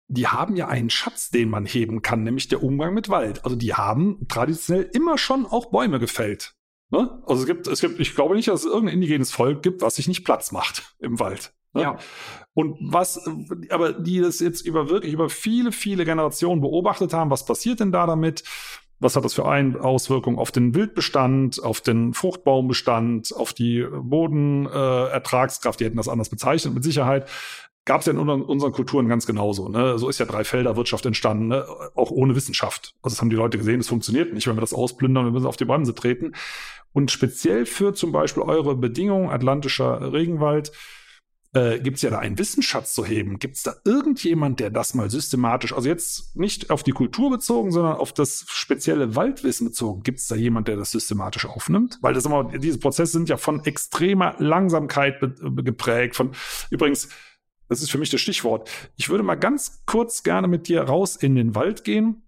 [0.08, 3.44] die haben ja einen Schatz, den man heben kann, nämlich der Umgang mit Wald.
[3.44, 6.54] Also die haben traditionell immer schon auch Bäume gefällt.
[6.90, 7.22] Ne?
[7.26, 9.96] Also es gibt, es gibt, ich glaube nicht, dass es irgendein indigenes Volk gibt, was
[9.96, 11.52] sich nicht Platz macht im Wald.
[11.72, 11.82] Ne?
[11.82, 11.98] Ja.
[12.54, 13.20] Und was,
[13.70, 17.92] aber die das jetzt über wirklich über viele, viele Generationen beobachtet haben, was passiert denn
[17.92, 18.44] da damit?
[18.98, 25.78] Was hat das für eine Auswirkungen auf den Wildbestand, auf den Fruchtbaumbestand, auf die Bodenertragskraft?
[25.78, 27.28] Äh, die hätten das anders bezeichnet, mit Sicherheit
[27.86, 29.68] gab es ja in unseren Kulturen ganz genauso.
[29.68, 29.96] Ne?
[29.96, 31.64] So ist ja Dreifelderwirtschaft entstanden, ne?
[31.94, 32.96] auch ohne Wissenschaft.
[33.00, 35.46] Also das haben die Leute gesehen, es funktioniert nicht, wenn wir das ausplündern, wir müssen
[35.46, 36.32] auf die Bremse treten.
[36.96, 40.72] Und speziell für zum Beispiel eure Bedingungen, atlantischer Regenwald,
[41.52, 43.38] äh, gibt es ja da einen Wissensschatz zu heben.
[43.38, 47.70] Gibt es da irgendjemand, der das mal systematisch, also jetzt nicht auf die Kultur bezogen,
[47.70, 51.98] sondern auf das spezielle Waldwissen bezogen, gibt es da jemand, der das systematisch aufnimmt?
[52.00, 56.16] Weil das immer, diese Prozesse sind ja von extremer Langsamkeit geprägt.
[56.16, 56.30] Von
[56.70, 57.10] übrigens,
[57.68, 58.70] das ist für mich das Stichwort.
[58.96, 62.22] Ich würde mal ganz kurz gerne mit dir raus in den Wald gehen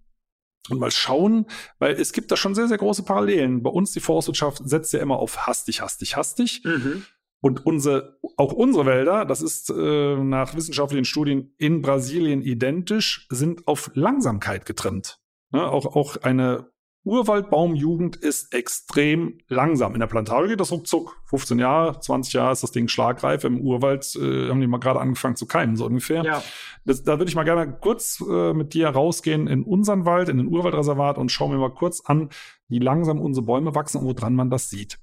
[0.70, 1.46] und mal schauen,
[1.78, 3.62] weil es gibt da schon sehr, sehr große Parallelen.
[3.62, 6.62] Bei uns die Forstwirtschaft setzt ja immer auf hastig, hastig, hastig.
[6.64, 7.04] Mhm.
[7.40, 13.68] Und unsere, auch unsere Wälder, das ist äh, nach wissenschaftlichen Studien in Brasilien identisch, sind
[13.68, 15.20] auf Langsamkeit getrimmt.
[15.52, 15.64] Ne?
[15.64, 16.70] Auch, auch eine
[17.04, 19.94] Urwaldbaumjugend ist extrem langsam.
[19.94, 21.16] In der Plantage geht das ruckzuck.
[21.26, 23.44] 15 Jahre, 20 Jahre ist das Ding schlagreif.
[23.44, 26.22] Im Urwald äh, haben die mal gerade angefangen zu keimen, so ungefähr.
[26.22, 26.42] Ja.
[26.84, 30.36] Das, da würde ich mal gerne kurz äh, mit dir rausgehen in unseren Wald, in
[30.36, 32.30] den Urwaldreservat und schauen wir mal kurz an,
[32.68, 34.98] wie langsam unsere Bäume wachsen und woran man das sieht.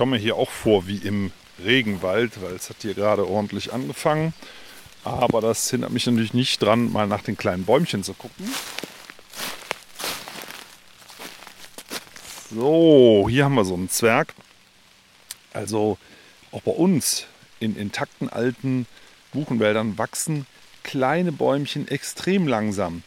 [0.00, 1.30] Komme hier auch vor wie im
[1.62, 4.32] Regenwald, weil es hat hier gerade ordentlich angefangen.
[5.04, 8.48] Aber das hindert mich natürlich nicht dran, mal nach den kleinen Bäumchen zu gucken.
[12.50, 14.32] So, hier haben wir so einen Zwerg.
[15.52, 15.98] Also
[16.50, 17.26] auch bei uns
[17.58, 18.86] in intakten alten
[19.34, 20.46] Buchenwäldern wachsen
[20.82, 23.02] kleine Bäumchen extrem langsam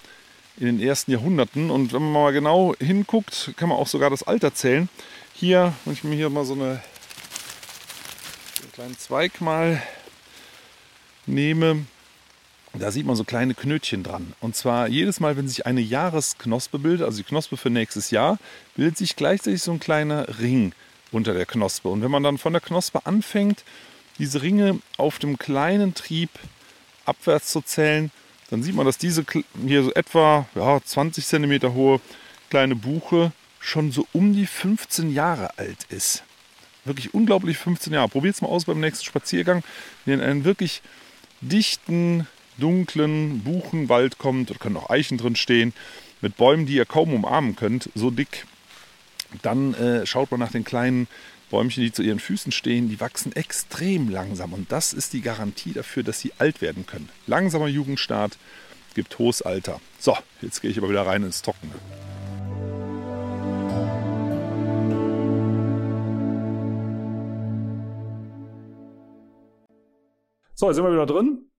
[0.57, 1.71] in den ersten Jahrhunderten.
[1.71, 4.89] Und wenn man mal genau hinguckt, kann man auch sogar das Alter zählen.
[5.35, 6.81] Hier, wenn ich mir hier mal so eine,
[8.61, 9.81] einen kleinen Zweig mal
[11.25, 11.85] nehme,
[12.73, 14.33] da sieht man so kleine Knötchen dran.
[14.41, 18.37] Und zwar jedes Mal, wenn sich eine Jahresknospe bildet, also die Knospe für nächstes Jahr,
[18.75, 20.73] bildet sich gleichzeitig so ein kleiner Ring
[21.11, 21.89] unter der Knospe.
[21.89, 23.63] Und wenn man dann von der Knospe anfängt,
[24.19, 26.29] diese Ringe auf dem kleinen Trieb
[27.05, 28.11] abwärts zu zählen,
[28.51, 29.25] dann sieht man, dass diese
[29.65, 31.99] hier so etwa ja, 20 cm hohe
[32.49, 33.31] kleine Buche
[33.63, 36.23] schon so um die 15 Jahre alt ist.
[36.85, 38.09] Wirklich unglaublich 15 Jahre.
[38.09, 39.63] Probiert es mal aus beim nächsten Spaziergang,
[40.05, 40.81] wenn ihr in einen wirklich
[41.41, 45.73] dichten, dunklen Buchenwald kommt, da können auch Eichen drin stehen,
[46.21, 48.45] mit Bäumen, die ihr kaum umarmen könnt, so dick,
[49.41, 51.07] dann äh, schaut man nach den kleinen
[51.49, 54.53] Bäumchen, die zu ihren Füßen stehen, die wachsen extrem langsam.
[54.53, 57.09] Und das ist die Garantie dafür, dass sie alt werden können.
[57.27, 58.37] Langsamer Jugendstart
[58.93, 59.79] gibt hohes Alter.
[59.99, 61.73] So, jetzt gehe ich aber wieder rein ins Trockene.
[70.63, 71.51] So, jetzt sind wir wieder drin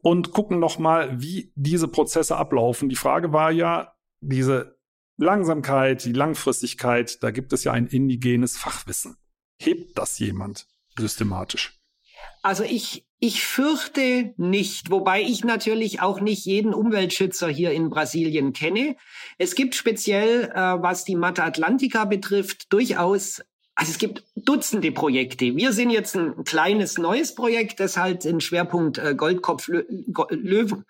[0.00, 2.88] und gucken nochmal, wie diese Prozesse ablaufen.
[2.88, 4.78] Die Frage war ja, diese
[5.18, 9.18] Langsamkeit, die Langfristigkeit, da gibt es ja ein indigenes Fachwissen.
[9.60, 10.66] Hebt das jemand
[10.98, 11.78] systematisch?
[12.40, 18.54] Also ich, ich fürchte nicht, wobei ich natürlich auch nicht jeden Umweltschützer hier in Brasilien
[18.54, 18.96] kenne.
[19.36, 23.42] Es gibt speziell, äh, was die Mata Atlantica betrifft, durchaus
[23.76, 25.54] also es gibt Dutzende Projekte.
[25.54, 30.84] Wir sind jetzt ein kleines neues Projekt, das halt den Schwerpunkt äh, Goldkopf Löwen.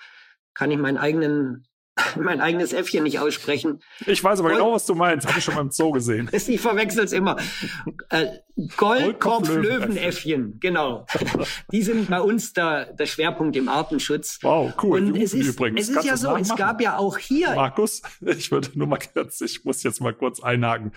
[0.54, 1.66] Kann ich meinen eigenen
[2.16, 3.82] mein eigenes Äffchen nicht aussprechen.
[4.06, 5.26] Ich weiß aber Gold genau, was du meinst.
[5.26, 6.28] Habe ich schon mal im Zoo gesehen.
[6.32, 7.36] ich verwechsel es immer.
[8.10, 8.26] Äh,
[8.76, 11.06] Goldkopf-Löwenäffchen, genau.
[11.72, 14.38] Die sind bei uns der, der Schwerpunkt im Artenschutz.
[14.42, 15.00] Wow, cool.
[15.00, 15.88] Und es ist, übrigens.
[15.88, 17.54] es ist ja so, es gab ja auch hier.
[17.54, 20.92] Markus, ich würde nur mal kurz, ich muss jetzt mal kurz einhaken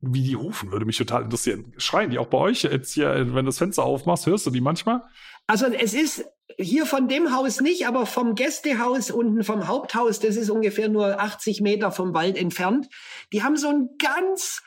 [0.00, 1.74] wie die rufen, würde mich total interessieren.
[1.76, 4.60] Schreien die auch bei euch jetzt hier, wenn du das Fenster aufmachst, hörst du die
[4.60, 5.02] manchmal?
[5.46, 6.24] Also es ist
[6.56, 11.20] hier von dem Haus nicht, aber vom Gästehaus unten vom Haupthaus, das ist ungefähr nur
[11.20, 12.88] 80 Meter vom Wald entfernt.
[13.32, 14.62] Die haben so ein ganz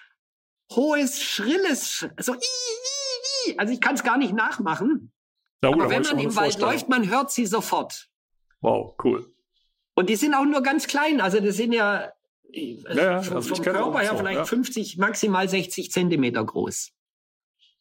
[0.71, 3.59] hohes, schrilles, so i, i, i.
[3.59, 5.11] Also ich kann es gar nicht nachmachen.
[5.63, 8.09] Ja, aber wenn man im Wald läuft, man hört sie sofort.
[8.61, 9.33] Wow, cool.
[9.95, 11.21] Und die sind auch nur ganz klein.
[11.21, 12.11] Also das sind ja
[12.53, 14.45] ja, ja, vom, also vom Körper her so, vielleicht ja.
[14.45, 16.91] 50, maximal 60 Zentimeter groß.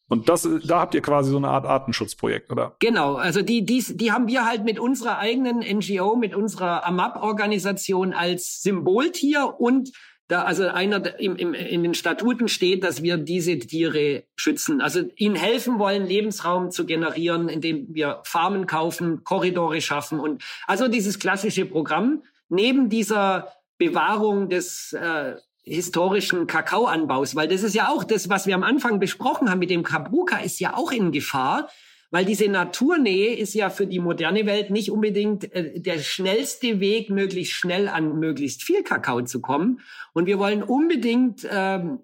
[0.08, 2.76] Und das, da habt ihr quasi so eine Art Artenschutzprojekt, oder?
[2.80, 8.12] Genau, also die, die, die haben wir halt mit unserer eigenen NGO, mit unserer AMAP-Organisation
[8.12, 9.90] als Symboltier und
[10.28, 14.80] da also einer im, im, in den Statuten steht, dass wir diese Tiere schützen.
[14.80, 20.88] Also ihnen helfen wollen, Lebensraum zu generieren, indem wir Farmen kaufen, Korridore schaffen und also
[20.88, 23.48] dieses klassische Programm neben dieser
[23.84, 29.00] Bewahrung des äh, historischen Kakaoanbaus, weil das ist ja auch das, was wir am Anfang
[29.00, 31.68] besprochen haben mit dem Kabruka, ist ja auch in Gefahr,
[32.10, 37.10] weil diese Naturnähe ist ja für die moderne Welt nicht unbedingt äh, der schnellste Weg,
[37.10, 39.80] möglichst schnell an möglichst viel Kakao zu kommen.
[40.12, 42.00] Und wir wollen unbedingt ähm,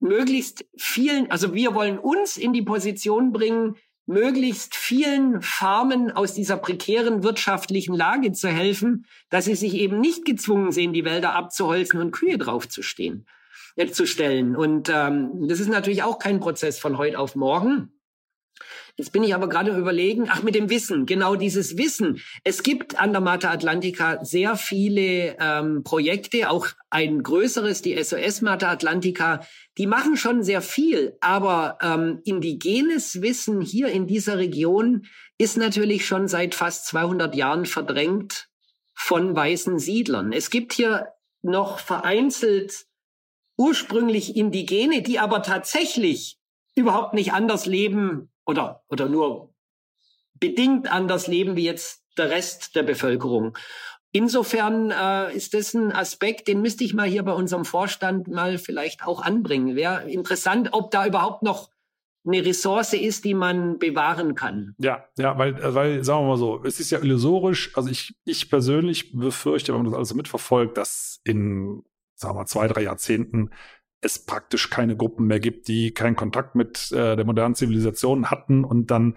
[0.00, 3.76] möglichst vielen, also wir wollen uns in die Position bringen,
[4.08, 10.24] möglichst vielen Farmen aus dieser prekären wirtschaftlichen Lage zu helfen, dass sie sich eben nicht
[10.24, 13.26] gezwungen sehen, die Wälder abzuholzen und Kühe draufzustehen,
[13.76, 14.56] äh, zu stellen.
[14.56, 17.92] Und ähm, das ist natürlich auch kein Prozess von heute auf morgen.
[18.96, 22.20] Jetzt bin ich aber gerade überlegen, ach, mit dem Wissen, genau dieses Wissen.
[22.44, 28.40] Es gibt an der Mata Atlantica sehr viele ähm, Projekte, auch ein größeres, die SOS
[28.42, 29.46] Mata Atlantica,
[29.76, 35.06] die machen schon sehr viel, aber ähm, indigenes Wissen hier in dieser Region
[35.38, 38.48] ist natürlich schon seit fast 200 Jahren verdrängt
[38.94, 40.32] von weißen Siedlern.
[40.32, 42.86] Es gibt hier noch vereinzelt
[43.56, 46.38] ursprünglich Indigene, die aber tatsächlich
[46.74, 49.54] überhaupt nicht anders leben oder, oder nur
[50.40, 53.56] bedingt anders leben wie jetzt der Rest der Bevölkerung.
[54.10, 58.56] Insofern äh, ist das ein Aspekt, den müsste ich mal hier bei unserem Vorstand mal
[58.56, 59.76] vielleicht auch anbringen.
[59.76, 61.70] Wäre interessant, ob da überhaupt noch
[62.26, 64.74] eine Ressource ist, die man bewahren kann.
[64.78, 67.76] Ja, ja, weil, äh, weil, sagen wir mal so, es ist ja illusorisch.
[67.76, 71.82] Also ich, ich persönlich befürchte, wenn man das alles mitverfolgt, dass in,
[72.14, 73.50] sagen wir mal, zwei, drei Jahrzehnten
[74.00, 78.64] es praktisch keine Gruppen mehr gibt, die keinen Kontakt mit äh, der modernen Zivilisation hatten
[78.64, 79.16] und dann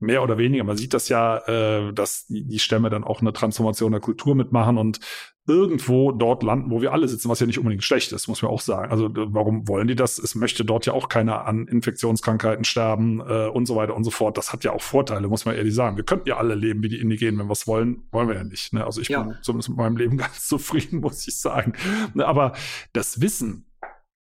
[0.00, 3.32] mehr oder weniger, man sieht das ja, äh, dass die, die Stämme dann auch eine
[3.32, 5.00] Transformation der Kultur mitmachen und
[5.46, 8.50] irgendwo dort landen, wo wir alle sitzen, was ja nicht unbedingt schlecht ist, muss man
[8.50, 8.90] auch sagen.
[8.90, 10.18] Also warum wollen die das?
[10.18, 14.10] Es möchte dort ja auch keiner an Infektionskrankheiten sterben äh, und so weiter und so
[14.10, 14.38] fort.
[14.38, 15.96] Das hat ja auch Vorteile, muss man ehrlich sagen.
[15.96, 18.44] Wir könnten ja alle leben wie die Indigenen, wenn wir es wollen, wollen wir ja
[18.44, 18.72] nicht.
[18.72, 18.84] Ne?
[18.84, 19.22] Also ich ja.
[19.22, 21.74] bin zumindest mit meinem Leben ganz zufrieden, muss ich sagen.
[22.14, 22.54] Ne, aber
[22.94, 23.66] das Wissen,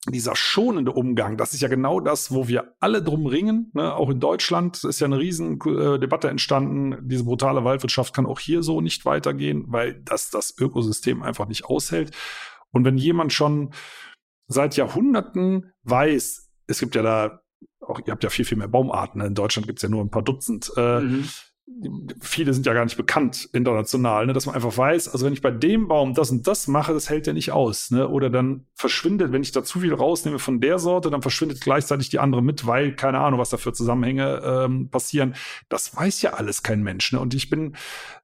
[0.08, 3.70] dieser schonende Umgang, das ist ja genau das, wo wir alle drum ringen.
[3.74, 3.94] Ne?
[3.94, 6.98] Auch in Deutschland ist ja eine riesen äh, Debatte entstanden.
[7.08, 11.66] Diese brutale Waldwirtschaft kann auch hier so nicht weitergehen, weil das das Ökosystem einfach nicht
[11.66, 12.16] aushält.
[12.72, 13.74] Und wenn jemand schon
[14.48, 17.42] seit Jahrhunderten weiß, es gibt ja da
[17.82, 19.20] auch, ihr habt ja viel, viel mehr Baumarten.
[19.20, 19.28] Ne?
[19.28, 20.72] In Deutschland gibt es ja nur ein paar Dutzend.
[20.78, 21.30] Äh, mhm
[22.20, 25.42] viele sind ja gar nicht bekannt international, ne, dass man einfach weiß, also wenn ich
[25.42, 28.08] bei dem Baum das und das mache, das hält ja nicht aus, ne?
[28.08, 32.10] Oder dann verschwindet, wenn ich da zu viel rausnehme von der Sorte, dann verschwindet gleichzeitig
[32.10, 35.36] die andere mit, weil keine Ahnung, was da für Zusammenhänge ähm, passieren.
[35.70, 37.20] Das weiß ja alles kein Mensch, ne?
[37.20, 37.76] Und ich bin,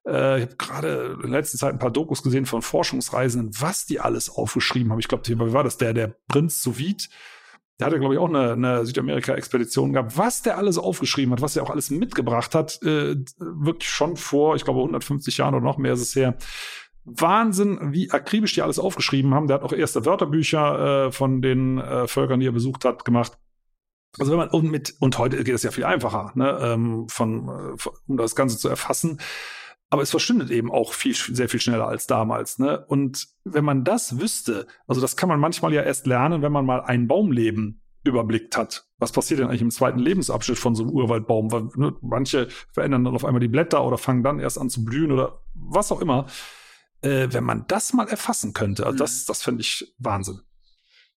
[0.05, 3.99] äh, ich habe gerade in letzter Zeit ein paar Dokus gesehen von Forschungsreisenden, was die
[3.99, 4.99] alles aufgeschrieben haben.
[4.99, 5.77] Ich glaube, wie war das?
[5.77, 7.09] Der, der Prinz Soviet,
[7.79, 10.17] der hatte, glaube ich, auch eine, eine Südamerika-Expedition gehabt.
[10.17, 14.55] Was der alles aufgeschrieben hat, was er auch alles mitgebracht hat, äh, wirklich schon vor,
[14.55, 16.37] ich glaube, 150 Jahren oder noch mehr ist es her.
[17.03, 19.47] Wahnsinn, wie akribisch die alles aufgeschrieben haben.
[19.47, 23.37] Der hat auch erste Wörterbücher äh, von den äh, Völkern, die er besucht hat, gemacht.
[24.17, 27.49] Also wenn man und mit und heute geht es ja viel einfacher, ne, ähm, von,
[27.49, 29.19] äh, um das Ganze zu erfassen.
[29.89, 32.59] Aber es verschwindet eben auch viel, sehr viel schneller als damals.
[32.59, 32.83] Ne?
[32.87, 36.65] Und wenn man das wüsste, also das kann man manchmal ja erst lernen, wenn man
[36.65, 38.87] mal ein Baumleben überblickt hat.
[38.97, 41.51] Was passiert denn eigentlich im zweiten Lebensabschnitt von so einem Urwaldbaum?
[41.51, 44.83] Weil, ne, manche verändern dann auf einmal die Blätter oder fangen dann erst an zu
[44.83, 46.27] blühen oder was auch immer.
[47.01, 49.25] Äh, wenn man das mal erfassen könnte, also das, mhm.
[49.27, 50.41] das fände ich Wahnsinn.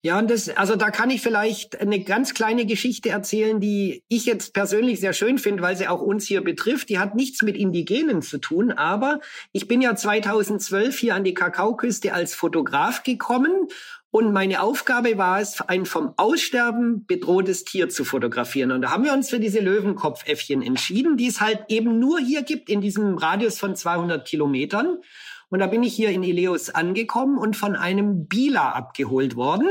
[0.02, 4.26] Ja, und das, also da kann ich vielleicht eine ganz kleine Geschichte erzählen, die ich
[4.26, 6.88] jetzt persönlich sehr schön finde, weil sie auch uns hier betrifft.
[6.88, 9.18] Die hat nichts mit Indigenen zu tun, aber
[9.52, 13.66] ich bin ja 2012 hier an die Kakaoküste als Fotograf gekommen
[14.10, 18.72] und meine Aufgabe war es, ein vom Aussterben bedrohtes Tier zu fotografieren.
[18.72, 22.42] Und da haben wir uns für diese Löwenkopfäffchen entschieden, die es halt eben nur hier
[22.42, 24.98] gibt in diesem Radius von 200 Kilometern.
[25.50, 29.66] Und da bin ich hier in Ileus angekommen und von einem Bila abgeholt worden.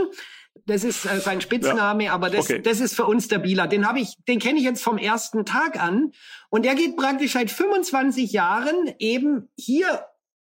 [0.66, 2.14] Das ist äh, sein Spitzname, ja.
[2.14, 2.62] aber das, okay.
[2.62, 3.68] das ist für uns der Bila.
[3.68, 6.12] Den habe ich, den kenne ich jetzt vom ersten Tag an.
[6.50, 10.06] Und der geht praktisch seit 25 Jahren eben hier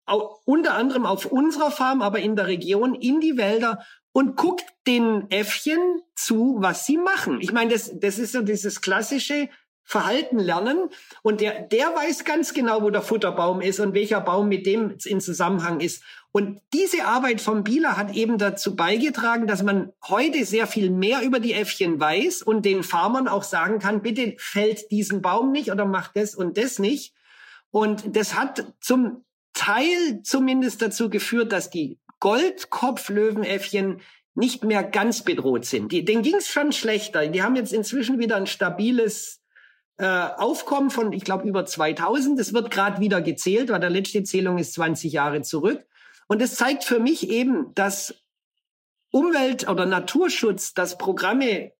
[0.05, 4.65] auch, unter anderem auf unserer Farm, aber in der Region in die Wälder und guckt
[4.87, 5.79] den Äffchen
[6.15, 7.41] zu, was sie machen.
[7.41, 9.49] Ich meine, das, das ist so dieses klassische
[9.87, 10.89] Verhalten lernen
[11.21, 14.97] und der, der weiß ganz genau, wo der Futterbaum ist und welcher Baum mit dem
[15.05, 16.03] in Zusammenhang ist.
[16.31, 21.21] Und diese Arbeit von Bieler hat eben dazu beigetragen, dass man heute sehr viel mehr
[21.21, 25.71] über die Äffchen weiß und den Farmern auch sagen kann, bitte fällt diesen Baum nicht
[25.71, 27.13] oder macht das und das nicht.
[27.69, 29.23] Und das hat zum
[29.53, 34.01] Teil zumindest dazu geführt, dass die Goldkopflöwenäffchen
[34.33, 35.91] nicht mehr ganz bedroht sind.
[35.91, 37.27] Die, denen ging es schon schlechter.
[37.27, 39.41] Die haben jetzt inzwischen wieder ein stabiles
[39.97, 42.39] äh, Aufkommen von, ich glaube, über 2000.
[42.39, 45.85] Es wird gerade wieder gezählt, weil der letzte Zählung ist 20 Jahre zurück.
[46.27, 48.15] Und es zeigt für mich eben, dass
[49.11, 51.71] Umwelt- oder Naturschutz, dass Programme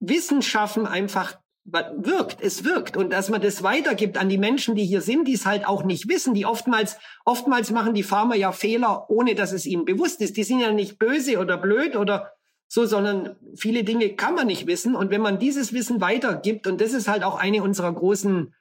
[0.00, 5.02] Wissenschaften einfach wirkt, es wirkt und dass man das weitergibt an die Menschen, die hier
[5.02, 9.10] sind, die es halt auch nicht wissen, die oftmals oftmals machen die Farmer ja Fehler,
[9.10, 10.38] ohne dass es ihnen bewusst ist.
[10.38, 12.32] Die sind ja nicht böse oder blöd oder
[12.68, 14.94] so, sondern viele Dinge kann man nicht wissen.
[14.94, 18.52] Und wenn man dieses Wissen weitergibt, und das ist halt auch eine unserer großen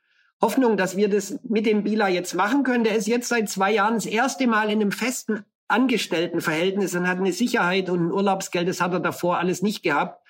[0.41, 2.83] Hoffnungen, dass wir das mit dem Bila jetzt machen können.
[2.83, 7.17] Der ist jetzt seit zwei Jahren das erste Mal in einem festen Angestelltenverhältnis und hat
[7.17, 8.67] eine Sicherheit und ein Urlaubsgeld.
[8.67, 10.21] Das hat er davor alles nicht gehabt.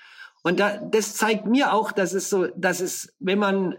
[0.43, 3.75] Und da, das zeigt mir auch, dass es so, dass es, wenn man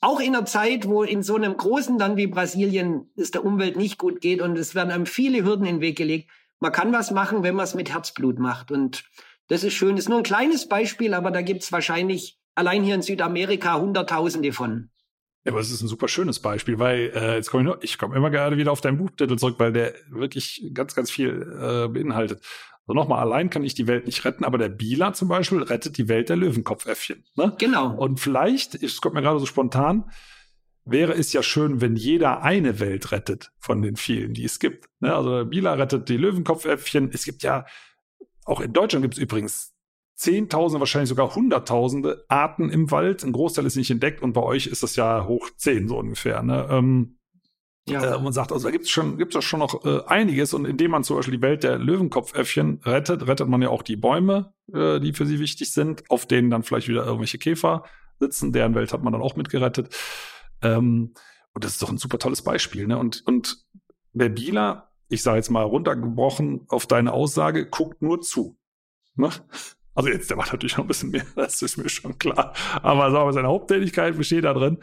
[0.00, 3.76] auch in einer Zeit, wo in so einem großen Land wie Brasilien es der Umwelt
[3.76, 6.30] nicht gut geht und es werden einem viele Hürden in den Weg gelegt,
[6.60, 8.70] man kann was machen, wenn man es mit Herzblut macht.
[8.70, 9.04] Und
[9.48, 9.96] das ist schön.
[9.96, 14.52] Das ist nur ein kleines Beispiel, aber da gibt's wahrscheinlich allein hier in Südamerika Hunderttausende
[14.52, 14.90] von.
[15.44, 17.98] Ja, aber es ist ein super schönes Beispiel, weil äh, jetzt komme ich nur, ich
[17.98, 21.88] komme immer gerade wieder auf deinen Buchtitel zurück, weil der wirklich ganz, ganz viel äh,
[21.88, 22.42] beinhaltet.
[22.86, 25.96] Also nochmal, allein kann ich die Welt nicht retten, aber der Bila zum Beispiel rettet
[25.98, 27.24] die Welt der Löwenkopfäffchen.
[27.36, 27.54] Ne?
[27.58, 27.94] Genau.
[27.94, 30.10] Und vielleicht, es kommt mir gerade so spontan,
[30.84, 34.86] wäre es ja schön, wenn jeder eine Welt rettet von den vielen, die es gibt.
[35.00, 35.14] Ne?
[35.14, 37.10] Also der Bila rettet die Löwenkopfäffchen.
[37.12, 37.66] Es gibt ja
[38.48, 39.74] auch in Deutschland gibt es übrigens
[40.14, 43.22] Zehntausende, wahrscheinlich sogar Hunderttausende Arten im Wald.
[43.22, 46.42] Ein Großteil ist nicht entdeckt und bei euch ist das ja hoch zehn so ungefähr.
[46.42, 46.66] Ne?
[46.70, 47.18] Ähm,
[47.88, 48.16] Ja.
[48.16, 50.54] Äh, man sagt, also da gibt es schon, gibt's ja schon noch äh, einiges.
[50.54, 53.96] Und indem man zum Beispiel die Welt der Löwenkopfäffchen rettet, rettet man ja auch die
[53.96, 57.84] Bäume, äh, die für sie wichtig sind, auf denen dann vielleicht wieder irgendwelche Käfer
[58.18, 58.52] sitzen.
[58.52, 59.94] Deren Welt hat man dann auch mitgerettet.
[60.62, 61.14] Ähm,
[61.54, 62.86] und das ist doch ein super tolles Beispiel.
[62.86, 62.98] Ne?
[62.98, 63.64] Und, und
[64.12, 68.58] der Bieler, ich sage jetzt mal runtergebrochen auf deine Aussage, guckt nur zu.
[69.14, 69.30] Ne?
[69.94, 72.54] Also jetzt, der macht natürlich noch ein bisschen mehr, das ist mir schon klar.
[72.82, 74.78] Aber sagen wir, seine Haupttätigkeit besteht da drin,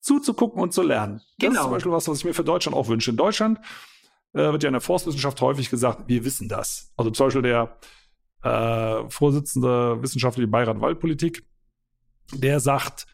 [0.00, 1.20] zuzugucken und zu lernen.
[1.38, 1.40] Genau.
[1.40, 1.70] Das ist zum genau.
[1.70, 3.10] Beispiel was, was ich mir für Deutschland auch wünsche.
[3.10, 3.58] In Deutschland
[4.32, 6.92] äh, wird ja in der Forstwissenschaft häufig gesagt, wir wissen das.
[6.96, 7.78] Also zum Beispiel der
[8.42, 11.46] äh, Vorsitzende wissenschaftliche Beirat Waldpolitik,
[12.32, 13.06] der sagt,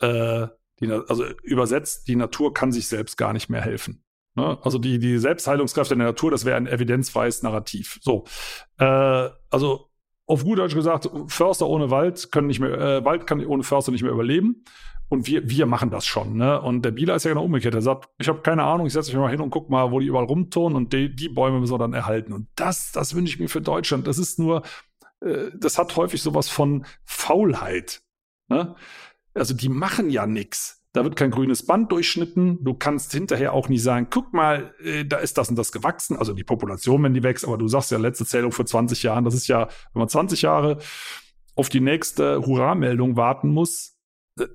[0.00, 0.46] äh,
[0.80, 4.03] die, also übersetzt, die Natur kann sich selbst gar nicht mehr helfen.
[4.34, 4.58] Ne?
[4.62, 7.98] Also die, die Selbstheilungskräfte der Natur, das wäre ein evidenzfreies Narrativ.
[8.02, 8.24] So,
[8.78, 9.90] äh, also
[10.26, 13.92] auf gut Deutsch gesagt, Förster ohne Wald können nicht mehr, äh, Wald kann ohne Förster
[13.92, 14.64] nicht mehr überleben.
[15.10, 16.36] Und wir, wir machen das schon.
[16.36, 16.60] Ne?
[16.60, 17.74] Und der Bieler ist ja genau umgekehrt.
[17.74, 20.00] Er sagt, ich habe keine Ahnung, ich setze mich mal hin und guck mal, wo
[20.00, 22.32] die überall rumturnen und die, die Bäume müssen wir dann erhalten.
[22.32, 24.06] Und das, das wünsche ich mir für Deutschland.
[24.06, 24.62] Das ist nur,
[25.20, 28.02] äh, das hat häufig sowas von Faulheit.
[28.48, 28.74] Ne?
[29.34, 30.83] Also die machen ja nichts.
[30.94, 32.62] Da wird kein grünes Band durchschnitten.
[32.62, 36.16] Du kannst hinterher auch nie sagen, guck mal, äh, da ist das und das gewachsen.
[36.16, 39.24] Also die Population, wenn die wächst, aber du sagst ja letzte Zählung vor 20 Jahren.
[39.24, 40.78] Das ist ja, wenn man 20 Jahre
[41.56, 43.96] auf die nächste Hurra-Meldung warten muss,
[44.38, 44.46] äh,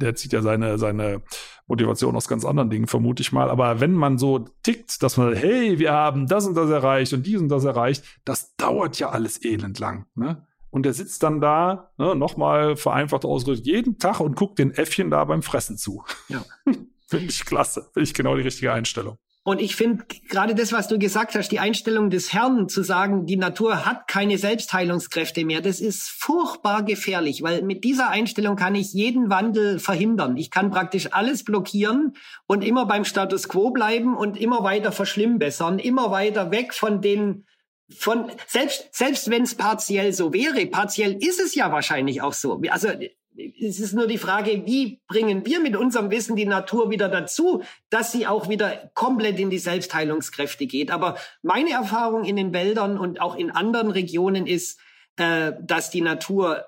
[0.00, 1.20] der zieht ja seine, seine
[1.66, 3.50] Motivation aus ganz anderen Dingen, vermute ich mal.
[3.50, 7.26] Aber wenn man so tickt, dass man, hey, wir haben das und das erreicht und
[7.26, 10.06] dies und das erreicht, das dauert ja alles elend lang.
[10.14, 10.46] Ne?
[10.72, 15.10] Und der sitzt dann da, ne, nochmal vereinfacht ausgedrückt, jeden Tag und guckt den Äffchen
[15.10, 16.02] da beim Fressen zu.
[16.28, 16.42] Ja.
[17.06, 17.90] Finde ich klasse.
[17.92, 19.18] Finde ich genau die richtige Einstellung.
[19.44, 23.26] Und ich finde gerade das, was du gesagt hast, die Einstellung des Herrn zu sagen,
[23.26, 28.76] die Natur hat keine Selbstheilungskräfte mehr, das ist furchtbar gefährlich, weil mit dieser Einstellung kann
[28.76, 30.36] ich jeden Wandel verhindern.
[30.36, 32.12] Ich kann praktisch alles blockieren
[32.46, 37.44] und immer beim Status quo bleiben und immer weiter verschlimmbessern, immer weiter weg von den
[37.90, 42.60] von selbst selbst wenn es partiell so wäre, partiell ist es ja wahrscheinlich auch so.
[42.70, 42.88] Also
[43.36, 47.62] es ist nur die Frage, wie bringen wir mit unserem Wissen die Natur wieder dazu,
[47.88, 50.90] dass sie auch wieder komplett in die Selbstheilungskräfte geht.
[50.90, 54.78] Aber meine Erfahrung in den Wäldern und auch in anderen Regionen ist,
[55.16, 56.66] äh, dass die Natur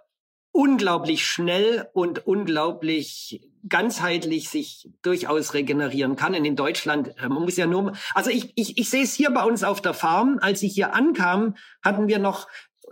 [0.53, 6.35] unglaublich schnell und unglaublich ganzheitlich sich durchaus regenerieren kann.
[6.35, 9.31] Und in Deutschland, äh, man muss ja nur, also ich, ich, ich sehe es hier
[9.31, 10.39] bei uns auf der Farm.
[10.41, 12.47] Als ich hier ankam, hatten wir noch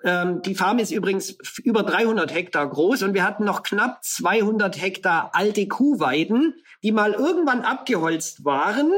[0.05, 4.81] ähm, die Farm ist übrigens über 300 Hektar groß und wir hatten noch knapp 200
[4.81, 8.91] Hektar alte Kuhweiden, die mal irgendwann abgeholzt waren.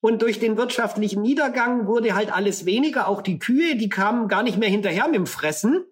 [0.00, 3.08] Und durch den wirtschaftlichen Niedergang wurde halt alles weniger.
[3.08, 5.84] Auch die Kühe, die kamen gar nicht mehr hinterher mit dem Fressen.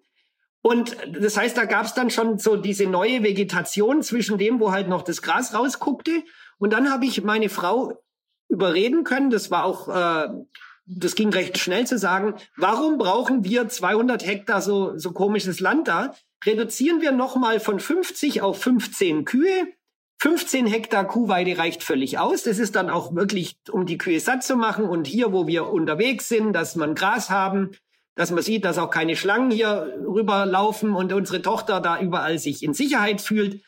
[0.63, 4.71] Und das heißt, da gab es dann schon so diese neue Vegetation zwischen dem, wo
[4.71, 6.23] halt noch das Gras rausguckte.
[6.57, 8.01] Und dann habe ich meine Frau
[8.47, 10.29] überreden können, das war auch, äh,
[10.85, 15.89] das ging recht schnell zu sagen, warum brauchen wir 200 Hektar so, so komisches Land
[15.89, 16.15] da?
[16.45, 19.67] Reduzieren wir nochmal von 50 auf 15 Kühe.
[20.21, 22.43] 15 Hektar Kuhweide reicht völlig aus.
[22.43, 24.85] Das ist dann auch wirklich, um die Kühe satt zu machen.
[24.85, 27.71] Und hier, wo wir unterwegs sind, dass man Gras haben,
[28.15, 32.63] dass man sieht, dass auch keine Schlangen hier rüberlaufen und unsere Tochter da überall sich
[32.63, 33.63] in Sicherheit fühlt.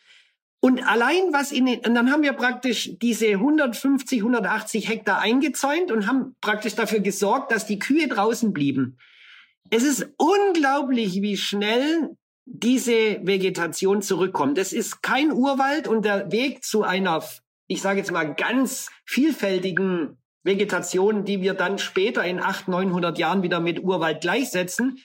[0.59, 5.91] Und allein was in den, und dann haben wir praktisch diese 150, 180 Hektar eingezäunt
[5.91, 8.97] und haben praktisch dafür gesorgt, dass die Kühe draußen blieben.
[9.69, 12.15] Es ist unglaublich, wie schnell
[12.45, 14.57] diese Vegetation zurückkommt.
[14.57, 17.23] Das ist kein Urwald und der Weg zu einer,
[17.67, 23.43] ich sage jetzt mal, ganz vielfältigen Vegetation, die wir dann später in 800, 900 Jahren
[23.43, 24.99] wieder mit Urwald gleichsetzen.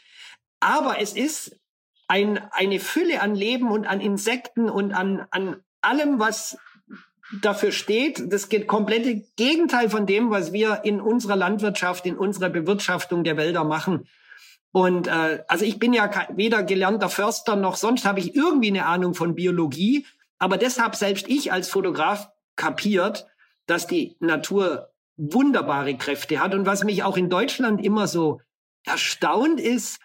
[0.61, 1.59] Aber es ist
[2.07, 6.59] ein, eine Fülle an Leben und an Insekten und an, an allem, was
[7.41, 8.32] dafür steht.
[8.32, 13.36] Das geht komplette Gegenteil von dem, was wir in unserer Landwirtschaft, in unserer Bewirtschaftung der
[13.36, 14.09] Wälder machen.
[14.72, 18.86] Und äh, also ich bin ja weder gelernter Förster noch sonst habe ich irgendwie eine
[18.86, 20.07] Ahnung von Biologie.
[20.38, 23.26] Aber deshalb selbst ich als Fotograf kapiert,
[23.66, 24.89] dass die Natur
[25.21, 26.55] wunderbare Kräfte hat.
[26.55, 28.41] Und was mich auch in Deutschland immer so
[28.85, 30.01] erstaunt ist,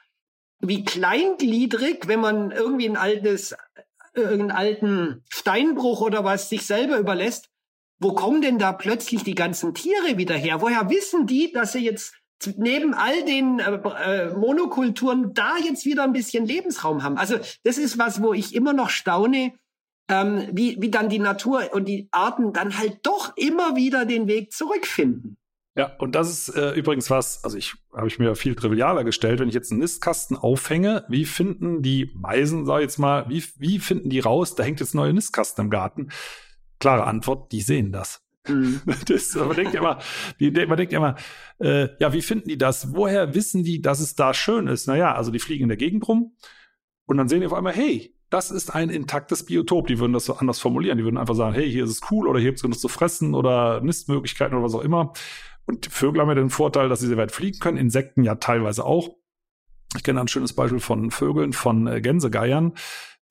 [0.59, 3.55] wie kleingliedrig, wenn man irgendwie ein altes,
[4.13, 7.49] irgendeinen alten Steinbruch oder was sich selber überlässt,
[7.99, 10.61] wo kommen denn da plötzlich die ganzen Tiere wieder her?
[10.61, 12.13] Woher wissen die, dass sie jetzt
[12.57, 17.17] neben all den äh, äh, Monokulturen da jetzt wieder ein bisschen Lebensraum haben?
[17.17, 19.53] Also das ist was, wo ich immer noch staune,
[20.09, 24.27] ähm, wie, wie dann die Natur und die Arten dann halt doch immer wieder den
[24.27, 25.37] Weg zurückfinden.
[25.77, 29.39] Ja, und das ist äh, übrigens was, also ich habe ich mir viel trivialer gestellt,
[29.39, 33.43] wenn ich jetzt einen Nistkasten aufhänge, wie finden die Meisen, sag ich jetzt mal, wie,
[33.57, 36.11] wie finden die raus, da hängt jetzt ein neuer Nistkasten im Garten?
[36.79, 38.21] Klare Antwort, die sehen das.
[38.47, 38.81] Mhm.
[39.07, 39.99] Das, man denkt ja immer,
[40.39, 41.15] die, man denkt ja immer,
[41.59, 42.95] äh, ja, wie finden die das?
[42.95, 44.87] Woher wissen die, dass es da schön ist?
[44.87, 46.37] Naja, also die fliegen in der Gegend rum
[47.05, 49.87] und dann sehen die auf einmal, hey, das ist ein intaktes Biotop.
[49.87, 50.97] Die würden das so anders formulieren.
[50.97, 52.87] Die würden einfach sagen, hey, hier ist es cool oder hier gibt es genug zu
[52.87, 55.13] fressen oder Nistmöglichkeiten oder was auch immer.
[55.65, 58.85] Und Vögel haben ja den Vorteil, dass sie sehr weit fliegen können, Insekten ja teilweise
[58.85, 59.09] auch.
[59.95, 62.73] Ich kenne ein schönes Beispiel von Vögeln, von äh, Gänsegeiern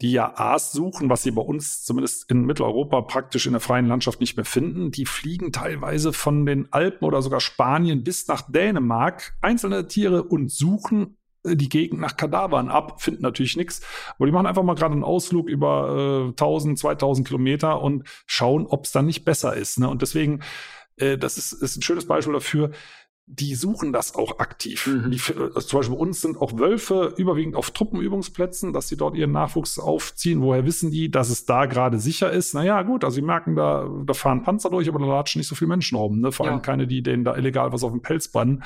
[0.00, 3.86] die ja Aas suchen, was sie bei uns zumindest in Mitteleuropa praktisch in der freien
[3.86, 4.90] Landschaft nicht mehr finden.
[4.90, 10.50] Die fliegen teilweise von den Alpen oder sogar Spanien bis nach Dänemark, einzelne Tiere und
[10.50, 13.82] suchen die Gegend nach Kadavern ab, finden natürlich nichts,
[14.16, 18.66] aber die machen einfach mal gerade einen Ausflug über äh, 1000, 2000 Kilometer und schauen,
[18.66, 19.78] ob es dann nicht besser ist.
[19.78, 19.88] Ne?
[19.88, 20.40] Und deswegen,
[20.96, 22.70] äh, das ist, ist ein schönes Beispiel dafür,
[23.26, 24.86] die suchen das auch aktiv.
[24.86, 25.10] Mhm.
[25.10, 29.16] Die, also zum Beispiel bei uns sind auch Wölfe überwiegend auf Truppenübungsplätzen, dass sie dort
[29.16, 30.42] ihren Nachwuchs aufziehen.
[30.42, 32.54] Woher wissen die, dass es da gerade sicher ist?
[32.54, 35.54] Naja, gut, also sie merken, da, da fahren Panzer durch, aber da latschen nicht so
[35.54, 36.20] viele Menschen rum.
[36.20, 36.32] Ne?
[36.32, 38.62] Vor allem keine, die denen da illegal was auf den Pelz bannen.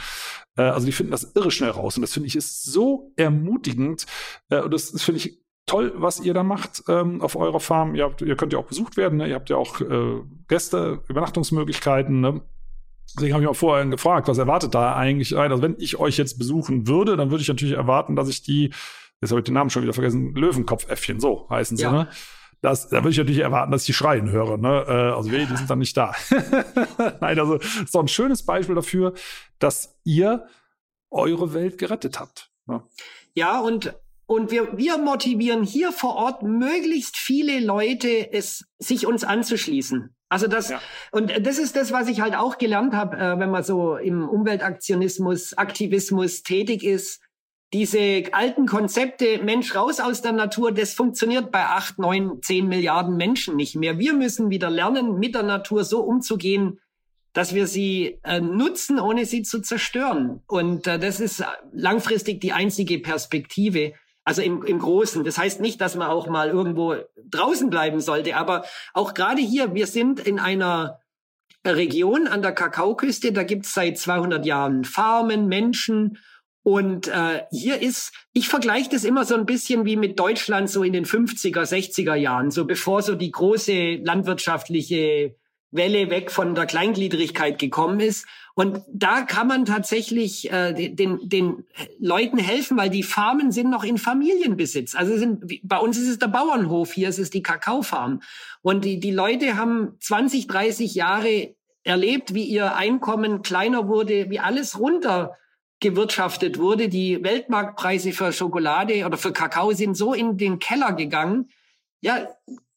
[0.57, 1.97] Äh, also die finden das irre schnell raus.
[1.97, 4.07] Und das finde ich ist so ermutigend.
[4.51, 7.95] Äh, und das, das finde ich toll, was ihr da macht ähm, auf eurer Farm.
[7.95, 9.19] Ihr, habt, ihr könnt ja auch besucht werden.
[9.19, 9.29] Ne?
[9.29, 12.21] Ihr habt ja auch äh, Gäste, Übernachtungsmöglichkeiten.
[12.21, 12.41] Ne?
[13.17, 15.51] Deswegen habe ich auch vorher gefragt, was erwartet da eigentlich ein?
[15.51, 18.73] Also wenn ich euch jetzt besuchen würde, dann würde ich natürlich erwarten, dass ich die,
[19.21, 21.93] jetzt habe ich den Namen schon wieder vergessen, Löwenkopfäffchen, so heißen sie, ja.
[21.93, 22.09] ne?
[22.61, 24.57] Das, da würde ich natürlich erwarten, dass ich die schreien höre.
[24.57, 24.85] Ne?
[24.89, 26.13] Äh, also wir, die sind dann nicht da.
[27.21, 29.15] Nein, also ist doch ein schönes Beispiel dafür,
[29.61, 30.45] dass ihr
[31.09, 32.51] eure Welt gerettet habt.
[32.67, 32.83] Ne?
[33.35, 33.95] Ja, und
[34.27, 40.15] und wir, wir motivieren hier vor Ort möglichst viele Leute, es sich uns anzuschließen.
[40.29, 40.81] Also das ja.
[41.11, 44.29] und das ist das, was ich halt auch gelernt habe, äh, wenn man so im
[44.29, 47.23] Umweltaktionismus, Aktivismus tätig ist.
[47.75, 53.17] Diese alten Konzepte, Mensch raus aus der Natur, das funktioniert bei acht, neun, zehn Milliarden
[53.17, 53.99] Menschen nicht mehr.
[53.99, 56.81] Wir müssen wieder lernen, mit der Natur so umzugehen,
[57.35, 60.41] dass wir sie äh, nutzen, ohne sie zu zerstören.
[60.47, 63.93] Und äh, das ist langfristig die einzige Perspektive.
[64.29, 65.25] Also im, im Großen.
[65.25, 66.97] Das heißt nicht, dass man auch mal irgendwo
[67.31, 71.01] draußen bleiben sollte, aber auch gerade hier, wir sind in einer
[71.67, 76.19] Region an der Kakaoküste, da gibt's seit 200 Jahren Farmen, Menschen
[76.63, 80.83] und äh, hier ist, ich vergleiche das immer so ein bisschen wie mit Deutschland so
[80.83, 85.37] in den 50er, 60er Jahren, so bevor so die große landwirtschaftliche
[85.71, 88.27] Welle weg von der Kleingliedrigkeit gekommen ist.
[88.55, 91.65] Und da kann man tatsächlich äh, den, den
[91.99, 94.95] Leuten helfen, weil die Farmen sind noch in Familienbesitz.
[94.95, 98.23] Also sind, bei uns ist es der Bauernhof, hier ist es die Kakaofarm.
[98.63, 101.55] Und die, die Leute haben 20, 30 Jahre
[101.85, 105.37] erlebt, wie ihr Einkommen kleiner wurde, wie alles runter
[105.81, 106.89] gewirtschaftet wurde.
[106.89, 111.51] Die Weltmarktpreise für Schokolade oder für Kakao sind so in den Keller gegangen.
[112.01, 112.29] Ja,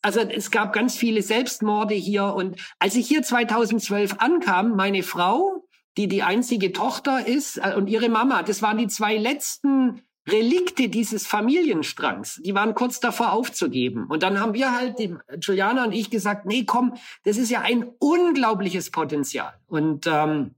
[0.01, 2.33] also es gab ganz viele Selbstmorde hier.
[2.33, 5.65] Und als ich hier 2012 ankam, meine Frau,
[5.97, 10.87] die die einzige Tochter ist, äh, und ihre Mama, das waren die zwei letzten Relikte
[10.87, 12.41] dieses Familienstrangs.
[12.43, 14.05] Die waren kurz davor aufzugeben.
[14.07, 16.93] Und dann haben wir halt, die, Juliana und ich, gesagt, nee, komm,
[17.23, 19.53] das ist ja ein unglaubliches Potenzial.
[19.67, 20.55] Und ähm,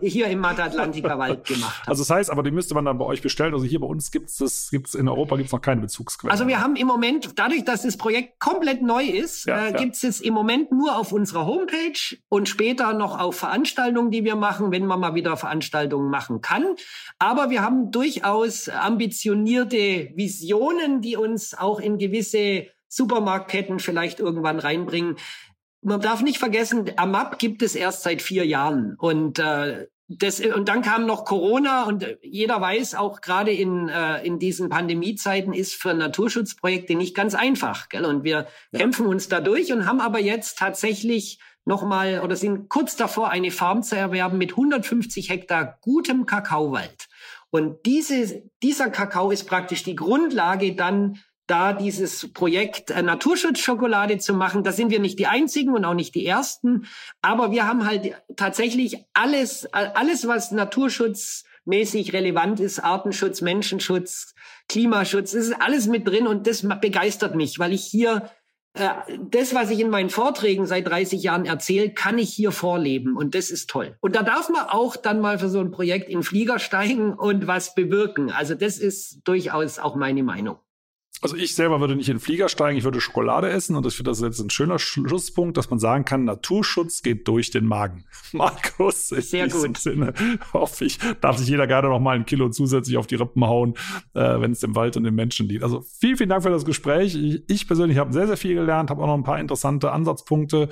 [0.00, 1.88] hier im Matatlantiker Wald gemacht habe.
[1.88, 3.54] Also das heißt, aber die müsste man dann bei euch bestellen.
[3.54, 6.30] Also hier bei uns gibt es gibt's in Europa gibt's noch keine Bezugsquelle.
[6.30, 9.76] Also wir haben im Moment, dadurch, dass das Projekt komplett neu ist, ja, äh, ja.
[9.76, 14.36] gibt es im Moment nur auf unserer Homepage und später noch auf Veranstaltungen, die wir
[14.36, 16.64] machen, wenn man mal wieder Veranstaltungen machen kann.
[17.18, 25.16] Aber wir haben durchaus ambitionierte Visionen, die uns auch in gewisse Supermarktketten vielleicht irgendwann reinbringen.
[25.82, 30.68] Man darf nicht vergessen, AMAP gibt es erst seit vier Jahren und äh, das, und
[30.68, 35.74] dann kam noch Corona und jeder weiß auch gerade in, äh, in diesen Pandemiezeiten ist
[35.74, 37.88] für Naturschutzprojekte nicht ganz einfach.
[37.88, 38.04] Gell?
[38.04, 38.78] Und wir ja.
[38.78, 43.82] kämpfen uns dadurch und haben aber jetzt tatsächlich nochmal oder sind kurz davor, eine Farm
[43.82, 47.08] zu erwerben mit 150 Hektar gutem Kakaowald.
[47.50, 51.18] Und diese, dieser Kakao ist praktisch die Grundlage dann
[51.52, 54.64] da dieses Projekt äh, Naturschutzschokolade zu machen.
[54.64, 56.86] Da sind wir nicht die einzigen und auch nicht die ersten,
[57.20, 64.34] aber wir haben halt tatsächlich alles, alles was naturschutzmäßig relevant ist, Artenschutz, Menschenschutz,
[64.68, 68.30] Klimaschutz, das ist alles mit drin und das begeistert mich, weil ich hier
[68.72, 68.88] äh,
[69.20, 73.34] das, was ich in meinen Vorträgen seit 30 Jahren erzähle, kann ich hier vorleben und
[73.34, 73.98] das ist toll.
[74.00, 77.46] Und da darf man auch dann mal für so ein Projekt in Flieger steigen und
[77.46, 78.30] was bewirken.
[78.30, 80.56] Also das ist durchaus auch meine Meinung.
[81.22, 83.94] Also ich selber würde nicht in den Flieger steigen, ich würde Schokolade essen und ich
[83.94, 88.04] finde das jetzt ein schöner Schlusspunkt, dass man sagen kann, Naturschutz geht durch den Magen.
[88.32, 89.78] Markus, in Sehr diesem gut.
[89.78, 90.14] Sinne
[90.52, 93.74] hoffe ich, darf sich jeder gerne noch mal ein Kilo zusätzlich auf die Rippen hauen,
[94.14, 95.62] äh, wenn es dem Wald und den Menschen liegt.
[95.62, 97.14] Also vielen, vielen Dank für das Gespräch.
[97.14, 100.70] Ich, ich persönlich habe sehr, sehr viel gelernt, habe auch noch ein paar interessante Ansatzpunkte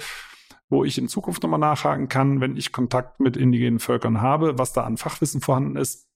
[0.73, 4.73] wo ich in Zukunft nochmal nachhaken kann, wenn ich Kontakt mit indigenen Völkern habe, was
[4.73, 6.10] da an Fachwissen vorhanden ist.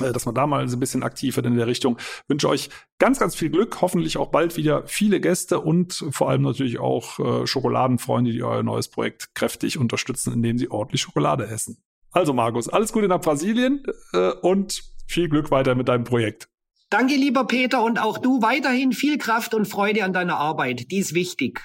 [0.00, 1.96] Äh, dass man da mal so ein bisschen aktiv wird in der Richtung.
[1.98, 6.30] Ich wünsche euch ganz, ganz viel Glück, hoffentlich auch bald wieder viele Gäste und vor
[6.30, 11.46] allem natürlich auch äh, Schokoladenfreunde, die euer neues Projekt kräftig unterstützen, indem sie ordentlich Schokolade
[11.46, 11.78] essen.
[12.10, 16.48] Also Markus, alles Gute nach Brasilien äh, und viel Glück weiter mit deinem Projekt.
[16.90, 20.90] Danke, lieber Peter, und auch du weiterhin viel Kraft und Freude an deiner Arbeit.
[20.90, 21.60] Die ist wichtig.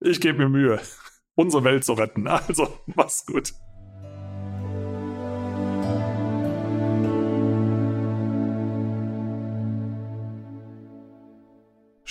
[0.00, 0.80] Ich gebe mir Mühe,
[1.34, 2.26] unsere Welt zu retten.
[2.26, 3.54] Also, mach's gut.